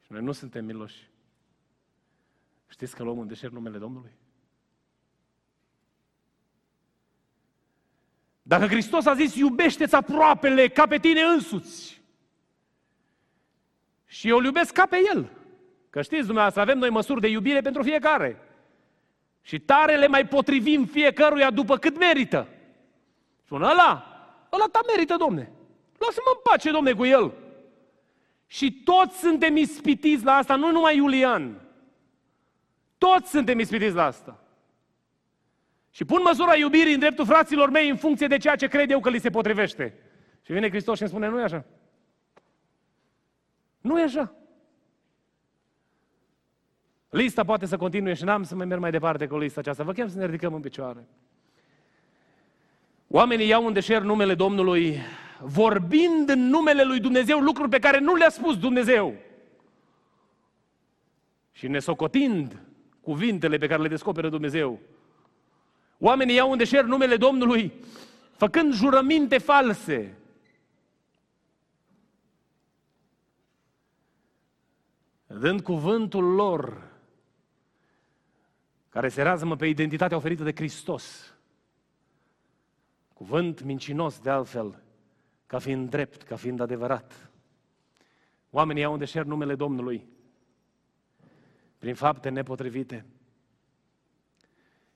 și 0.00 0.12
noi 0.12 0.22
nu 0.22 0.32
suntem 0.32 0.64
miloși, 0.64 1.10
știți 2.66 2.94
că 2.94 3.02
luăm 3.02 3.18
în 3.18 3.26
deșert 3.26 3.52
numele 3.52 3.78
Domnului? 3.78 4.12
Dacă 8.42 8.66
Hristos 8.66 9.06
a 9.06 9.14
zis, 9.14 9.34
iubește-ți 9.34 9.94
aproapele 9.94 10.68
ca 10.68 10.86
pe 10.86 10.98
tine 10.98 11.20
însuți, 11.20 11.99
și 14.10 14.28
eu 14.28 14.36
îl 14.36 14.44
iubesc 14.44 14.72
ca 14.72 14.86
pe 14.86 15.00
el. 15.14 15.30
Că 15.90 16.02
știți, 16.02 16.24
dumneavoastră, 16.24 16.60
avem 16.60 16.78
noi 16.78 16.90
măsuri 16.90 17.20
de 17.20 17.28
iubire 17.28 17.60
pentru 17.60 17.82
fiecare. 17.82 18.36
Și 19.42 19.58
tare 19.58 19.96
le 19.96 20.06
mai 20.06 20.26
potrivim 20.26 20.86
fiecăruia 20.86 21.50
după 21.50 21.76
cât 21.76 21.98
merită. 21.98 22.48
Spun, 23.44 23.62
ăla, 23.62 24.06
ăla 24.52 24.64
ta 24.72 24.80
merită, 24.86 25.16
domne. 25.16 25.52
Lasă-mă 25.98 26.32
în 26.34 26.40
pace, 26.42 26.70
domne, 26.70 26.92
cu 26.92 27.04
el. 27.04 27.32
Și 28.46 28.72
toți 28.72 29.18
suntem 29.18 29.56
ispitiți 29.56 30.24
la 30.24 30.32
asta, 30.32 30.56
nu 30.56 30.70
numai 30.70 30.96
Iulian. 30.96 31.60
Toți 32.98 33.30
suntem 33.30 33.58
ispitiți 33.58 33.94
la 33.94 34.04
asta. 34.04 34.44
Și 35.90 36.04
pun 36.04 36.20
măsura 36.24 36.56
iubirii 36.56 36.92
în 36.92 36.98
dreptul 36.98 37.26
fraților 37.26 37.70
mei 37.70 37.88
în 37.88 37.96
funcție 37.96 38.26
de 38.26 38.36
ceea 38.36 38.56
ce 38.56 38.66
cred 38.66 38.90
eu 38.90 39.00
că 39.00 39.10
li 39.10 39.20
se 39.20 39.30
potrivește. 39.30 39.94
Și 40.42 40.52
vine 40.52 40.68
Hristos 40.68 40.96
și 40.96 41.02
îmi 41.02 41.10
spune, 41.10 41.28
nu 41.28 41.40
e 41.40 41.42
așa. 41.42 41.64
Nu 43.80 44.00
e 44.00 44.02
așa. 44.02 44.34
Lista 47.10 47.44
poate 47.44 47.66
să 47.66 47.76
continue 47.76 48.14
și 48.14 48.24
n-am 48.24 48.42
să 48.42 48.54
mai 48.54 48.66
merg 48.66 48.80
mai 48.80 48.90
departe 48.90 49.26
cu 49.26 49.38
lista 49.38 49.60
aceasta. 49.60 49.82
Vă 49.82 49.92
chem 49.92 50.08
să 50.08 50.18
ne 50.18 50.26
ridicăm 50.26 50.54
în 50.54 50.60
picioare. 50.60 51.06
Oamenii 53.08 53.46
iau 53.46 53.66
în 53.66 53.72
deșert 53.72 54.04
numele 54.04 54.34
Domnului, 54.34 54.98
vorbind 55.40 56.28
în 56.28 56.48
numele 56.48 56.84
lui 56.84 57.00
Dumnezeu 57.00 57.38
lucruri 57.38 57.68
pe 57.68 57.78
care 57.78 57.98
nu 57.98 58.14
le-a 58.14 58.28
spus 58.28 58.58
Dumnezeu. 58.58 59.14
Și 61.52 61.68
ne 61.68 61.78
socotind 61.78 62.62
cuvintele 63.00 63.58
pe 63.58 63.66
care 63.66 63.82
le 63.82 63.88
descoperă 63.88 64.28
Dumnezeu. 64.28 64.78
Oamenii 65.98 66.34
iau 66.34 66.50
în 66.50 66.58
deșert 66.58 66.86
numele 66.86 67.16
Domnului, 67.16 67.72
făcând 68.36 68.74
jurăminte 68.74 69.38
false, 69.38 70.16
dând 75.38 75.60
cuvântul 75.60 76.24
lor, 76.24 76.90
care 78.88 79.08
se 79.08 79.22
razmă 79.22 79.56
pe 79.56 79.66
identitatea 79.66 80.16
oferită 80.16 80.42
de 80.42 80.52
Hristos. 80.54 81.34
Cuvânt 83.14 83.62
mincinos, 83.62 84.18
de 84.18 84.30
altfel, 84.30 84.82
ca 85.46 85.58
fiind 85.58 85.90
drept, 85.90 86.22
ca 86.22 86.36
fiind 86.36 86.60
adevărat. 86.60 87.30
Oamenii 88.50 88.84
au 88.84 88.92
în 88.92 88.98
deșert 88.98 89.26
numele 89.26 89.54
Domnului 89.54 90.08
prin 91.78 91.94
fapte 91.94 92.28
nepotrivite. 92.28 93.06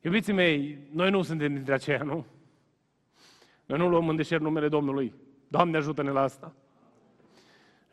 Iubiții 0.00 0.32
mei, 0.32 0.88
noi 0.90 1.10
nu 1.10 1.22
suntem 1.22 1.54
dintre 1.54 1.74
aceia, 1.74 2.02
nu? 2.02 2.26
Noi 3.66 3.78
nu 3.78 3.88
luăm 3.88 4.08
în 4.08 4.16
deșert 4.16 4.42
numele 4.42 4.68
Domnului. 4.68 5.14
Doamne 5.48 5.76
ajută-ne 5.76 6.10
la 6.10 6.20
asta. 6.20 6.54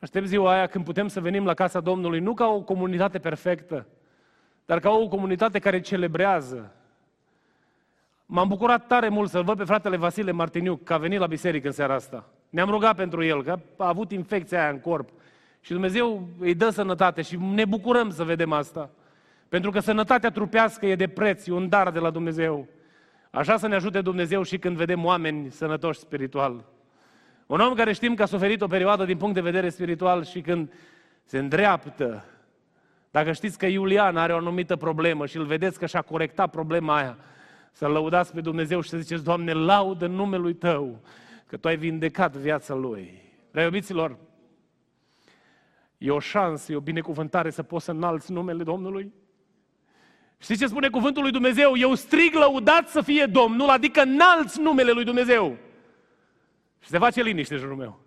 Aștept 0.02 0.28
ziua 0.28 0.52
aia 0.52 0.68
când 0.68 0.86
putem 0.86 1.08
să 1.08 1.20
venim 1.20 1.46
la 1.46 1.54
casa 1.54 1.80
Domnului, 1.80 2.20
nu 2.20 2.34
ca 2.34 2.48
o 2.48 2.62
comunitate 2.62 3.20
perfectă, 3.20 3.88
dar 4.66 4.80
ca 4.80 4.90
o 4.90 5.08
comunitate 5.08 5.60
care 5.60 5.80
celebrează. 5.80 6.72
M-am 8.26 8.48
bucurat 8.48 8.88
tare 8.88 9.10
mult 9.10 9.30
să-l 9.30 9.44
văd 9.44 9.58
pe 9.58 9.64
fratele 9.64 9.98
Vasile 9.98 10.32
Martiniuc, 10.32 10.84
că 10.84 10.94
a 10.94 10.98
venit 10.98 11.20
la 11.20 11.28
biserică 11.28 11.68
în 11.68 11.74
seara 11.74 11.94
asta. 11.94 12.30
Ne-am 12.50 12.70
rugat 12.70 12.96
pentru 12.96 13.24
el, 13.24 13.44
că 13.44 13.60
a 13.78 13.88
avut 13.88 14.12
infecția 14.12 14.62
aia 14.62 14.70
în 14.70 14.80
corp. 14.80 15.10
Și 15.60 15.72
Dumnezeu 15.72 16.28
îi 16.40 16.56
dă 16.56 16.70
sănătate 16.70 17.22
și 17.22 17.38
ne 17.38 17.66
bucurăm 17.66 18.10
să 18.10 18.24
vedem 18.24 18.52
asta. 18.52 18.90
Pentru 19.50 19.72
că 19.72 19.80
sănătatea 19.80 20.32
trupească 20.32 20.86
e 20.86 20.96
de 20.96 21.08
preț, 21.08 21.48
e 21.48 21.52
un 21.52 21.70
dar 21.70 21.92
de 21.92 22.00
la 22.00 22.10
Dumnezeu. 22.10 22.68
Așa 23.32 23.58
să 23.58 23.68
ne 23.68 23.76
ajute 23.76 24.02
Dumnezeu 24.02 24.44
și 24.44 24.58
când 24.58 24.78
vedem 24.78 25.06
oameni 25.06 25.52
sănătoși 25.52 26.00
spiritual. 26.00 26.66
Un 27.52 27.60
om 27.60 27.74
care 27.74 27.94
știm 27.94 28.16
că 28.16 28.24
a 28.24 28.26
suferit 28.26 28.62
o 28.62 28.68
perioadă 28.68 29.06
din 29.06 29.18
punct 29.18 29.34
de 29.34 29.42
vedere 29.42 29.70
spiritual 29.70 30.24
și 30.26 30.42
când 30.42 30.74
se 31.24 31.38
îndreaptă, 31.38 32.26
dacă 33.10 33.32
știți 33.32 33.58
că 33.58 33.66
Iulian 33.66 34.18
are 34.18 34.34
o 34.34 34.38
anumită 34.38 34.76
problemă 34.76 35.26
și 35.26 35.38
îl 35.38 35.46
vedeți 35.46 35.80
că 35.80 35.86
și-a 35.86 36.02
corectat 36.02 36.52
problema 36.52 36.96
aia, 36.96 37.18
să 37.72 37.88
lăudați 37.88 38.34
pe 38.34 38.42
Dumnezeu 38.42 38.82
și 38.82 38.90
să 38.90 38.98
ziceți, 38.98 39.24
Doamne, 39.24 39.54
laudă 39.54 40.08
numelui 40.08 40.54
Tău, 40.54 41.02
că 41.48 41.58
Tu 41.58 41.68
ai 41.68 41.78
vindecat 41.78 42.36
viața 42.36 42.74
Lui. 42.74 43.22
Prea 43.52 43.70
e 45.98 46.12
o 46.12 46.20
șansă, 46.20 46.72
e 46.72 46.76
o 46.76 46.80
binecuvântare 46.80 47.50
să 47.50 47.64
poți 47.64 47.86
să 47.86 47.92
înalți 47.92 48.32
numele 48.32 48.64
Domnului? 48.64 49.14
Știți 50.38 50.60
ce 50.60 50.68
spune 50.68 50.90
cuvântul 50.90 51.22
lui 51.22 51.32
Dumnezeu? 51.32 51.78
Eu 51.78 51.94
strig 51.96 52.34
lăudat 52.34 52.88
să 52.90 53.02
fie 53.02 53.26
Domnul, 53.26 53.70
adică 53.70 54.02
înalți 54.02 54.62
numele 54.62 54.92
lui 54.92 55.04
Dumnezeu. 55.04 55.58
Și 56.84 56.90
se 56.90 56.98
face 56.98 57.22
liniște 57.22 57.56
jurul 57.56 57.76
meu. 57.76 58.00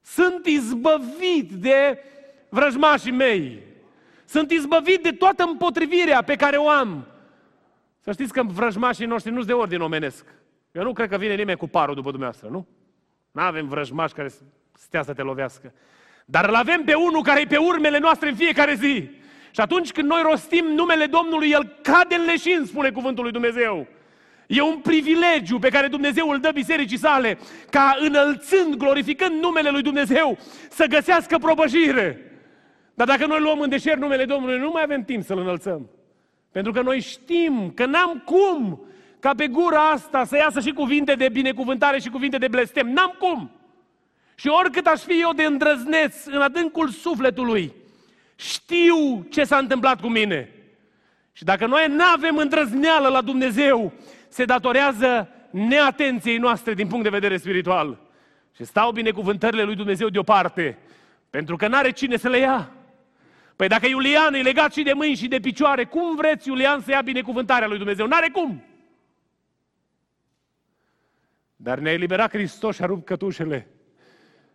Sunt 0.00 0.46
izbăvit 0.46 1.50
de 1.50 1.98
vrăjmașii 2.48 3.12
mei. 3.12 3.62
Sunt 4.24 4.50
izbăvit 4.50 5.02
de 5.02 5.12
toată 5.12 5.42
împotrivirea 5.42 6.22
pe 6.22 6.36
care 6.36 6.56
o 6.56 6.68
am. 6.68 7.06
Să 8.00 8.12
știți 8.12 8.32
că 8.32 8.42
vrăjmașii 8.42 9.06
noștri 9.06 9.30
nu 9.30 9.36
sunt 9.36 9.46
de 9.46 9.52
ordin 9.52 9.80
omenesc. 9.80 10.24
Eu 10.72 10.82
nu 10.82 10.92
cred 10.92 11.08
că 11.08 11.16
vine 11.16 11.34
nimeni 11.34 11.58
cu 11.58 11.68
parul 11.68 11.94
după 11.94 12.10
dumneavoastră, 12.10 12.48
nu? 12.48 12.66
Nu 13.30 13.42
avem 13.42 13.68
vrăjmași 13.68 14.14
care 14.14 14.30
stea 14.72 15.02
să 15.02 15.12
te 15.12 15.22
lovească. 15.22 15.72
Dar 16.24 16.48
îl 16.48 16.54
avem 16.54 16.84
pe 16.84 16.94
unul 16.94 17.22
care 17.22 17.40
e 17.40 17.46
pe 17.46 17.56
urmele 17.56 17.98
noastre 17.98 18.28
în 18.28 18.34
fiecare 18.34 18.74
zi. 18.74 19.10
Și 19.50 19.60
atunci 19.60 19.92
când 19.92 20.08
noi 20.08 20.22
rostim 20.22 20.64
numele 20.64 21.06
Domnului, 21.06 21.50
El 21.50 21.76
cade 21.82 22.14
în 22.14 22.24
leșin, 22.24 22.64
spune 22.64 22.90
cuvântul 22.90 23.22
lui 23.22 23.32
Dumnezeu. 23.32 23.86
E 24.46 24.60
un 24.60 24.78
privilegiu 24.78 25.58
pe 25.58 25.68
care 25.68 25.86
Dumnezeu 25.86 26.28
îl 26.28 26.38
dă 26.38 26.50
bisericii 26.54 26.98
sale, 26.98 27.38
ca 27.70 27.96
înălțând, 28.00 28.74
glorificând 28.74 29.40
numele 29.40 29.70
lui 29.70 29.82
Dumnezeu, 29.82 30.38
să 30.70 30.86
găsească 30.86 31.38
probăjire. 31.38 32.32
Dar 32.94 33.06
dacă 33.06 33.26
noi 33.26 33.40
luăm 33.40 33.60
în 33.60 33.68
deșert 33.68 34.00
numele 34.00 34.24
Domnului, 34.24 34.58
nu 34.58 34.70
mai 34.72 34.82
avem 34.82 35.04
timp 35.04 35.24
să-L 35.24 35.38
înălțăm. 35.38 35.90
Pentru 36.52 36.72
că 36.72 36.80
noi 36.80 37.00
știm 37.00 37.72
că 37.74 37.86
n-am 37.86 38.22
cum 38.24 38.86
ca 39.18 39.34
pe 39.34 39.46
gura 39.46 39.90
asta 39.90 40.24
să 40.24 40.36
iasă 40.36 40.60
și 40.60 40.72
cuvinte 40.72 41.14
de 41.14 41.28
binecuvântare 41.28 41.98
și 41.98 42.08
cuvinte 42.08 42.38
de 42.38 42.48
blestem. 42.48 42.88
N-am 42.88 43.14
cum! 43.18 43.50
Și 44.34 44.48
oricât 44.48 44.86
aș 44.86 45.00
fi 45.00 45.20
eu 45.20 45.32
de 45.32 45.44
îndrăzneț 45.44 46.24
în 46.26 46.40
adâncul 46.40 46.88
sufletului, 46.88 47.72
știu 48.36 49.26
ce 49.30 49.44
s-a 49.44 49.56
întâmplat 49.56 50.00
cu 50.00 50.08
mine. 50.08 50.48
Și 51.32 51.44
dacă 51.44 51.66
noi 51.66 51.86
nu 51.88 52.04
avem 52.14 52.36
îndrăzneală 52.36 53.08
la 53.08 53.20
Dumnezeu, 53.20 53.92
se 54.32 54.44
datorează 54.44 55.28
neatenției 55.50 56.36
noastre 56.36 56.74
din 56.74 56.86
punct 56.86 57.04
de 57.04 57.10
vedere 57.10 57.36
spiritual. 57.36 57.98
Și 58.56 58.64
stau 58.64 58.92
binecuvântările 58.92 59.62
lui 59.62 59.74
Dumnezeu 59.74 60.08
deoparte, 60.08 60.78
pentru 61.30 61.56
că 61.56 61.68
n-are 61.68 61.90
cine 61.90 62.16
să 62.16 62.28
le 62.28 62.38
ia. 62.38 62.72
Păi 63.56 63.68
dacă 63.68 63.86
Iulian 63.86 64.34
e 64.34 64.42
legat 64.42 64.72
și 64.72 64.82
de 64.82 64.92
mâini 64.92 65.16
și 65.16 65.28
de 65.28 65.40
picioare, 65.40 65.84
cum 65.84 66.16
vreți 66.16 66.48
Iulian 66.48 66.80
să 66.80 66.90
ia 66.90 67.00
binecuvântarea 67.00 67.66
lui 67.66 67.76
Dumnezeu? 67.76 68.06
N-are 68.06 68.28
cum! 68.28 68.64
Dar 71.56 71.78
ne-a 71.78 71.92
eliberat 71.92 72.30
Hristos 72.30 72.74
și 72.74 72.82
a 72.82 72.86
rupt 72.86 73.04
cătușele. 73.04 73.68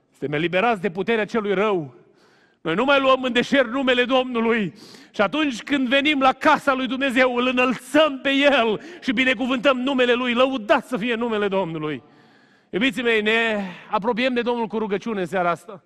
Suntem 0.09 0.33
eliberați 0.33 0.81
de 0.81 0.91
puterea 0.91 1.25
celui 1.25 1.53
rău. 1.53 1.95
Noi 2.61 2.75
nu 2.75 2.85
mai 2.85 2.99
luăm 2.99 3.23
în 3.23 3.31
deșert 3.31 3.71
numele 3.71 4.05
Domnului 4.05 4.73
și 5.11 5.21
atunci 5.21 5.63
când 5.63 5.87
venim 5.87 6.19
la 6.19 6.33
casa 6.33 6.73
lui 6.73 6.87
Dumnezeu, 6.87 7.35
îl 7.35 7.47
înălțăm 7.47 8.19
pe 8.21 8.29
El 8.29 8.81
și 9.01 9.11
binecuvântăm 9.11 9.77
numele 9.77 10.13
Lui, 10.13 10.33
lăudat 10.33 10.85
să 10.85 10.97
fie 10.97 11.15
numele 11.15 11.47
Domnului. 11.47 12.03
Iubiții 12.69 13.03
mei, 13.03 13.21
ne 13.21 13.61
apropiem 13.91 14.33
de 14.33 14.41
Domnul 14.41 14.67
cu 14.67 14.77
rugăciune 14.77 15.19
în 15.19 15.25
seara 15.25 15.49
asta. 15.49 15.83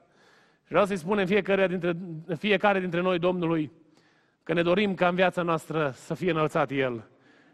Și 0.63 0.67
vreau 0.67 0.85
să-i 0.85 0.97
spunem 0.97 1.25
fiecare 1.25 1.67
dintre, 1.67 1.93
fiecare 2.37 2.79
dintre 2.79 3.01
noi 3.01 3.19
Domnului 3.19 3.71
că 4.43 4.53
ne 4.53 4.61
dorim 4.61 4.93
ca 4.93 5.07
în 5.07 5.15
viața 5.15 5.41
noastră 5.41 5.91
să 5.95 6.13
fie 6.13 6.31
înălțat 6.31 6.71
El 6.71 7.09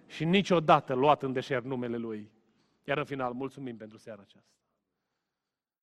și 0.08 0.26
niciodată 0.26 0.94
luat 0.94 1.24
în 1.24 1.34
deșert 1.34 1.66
numele 1.66 1.98
Lui. 1.98 2.30
Iar 2.84 2.98
în 2.98 3.06
final, 3.06 3.34
mulțumim 3.34 3.78
pentru 3.78 3.98
seara 3.98 4.22
aceasta. 4.22 4.50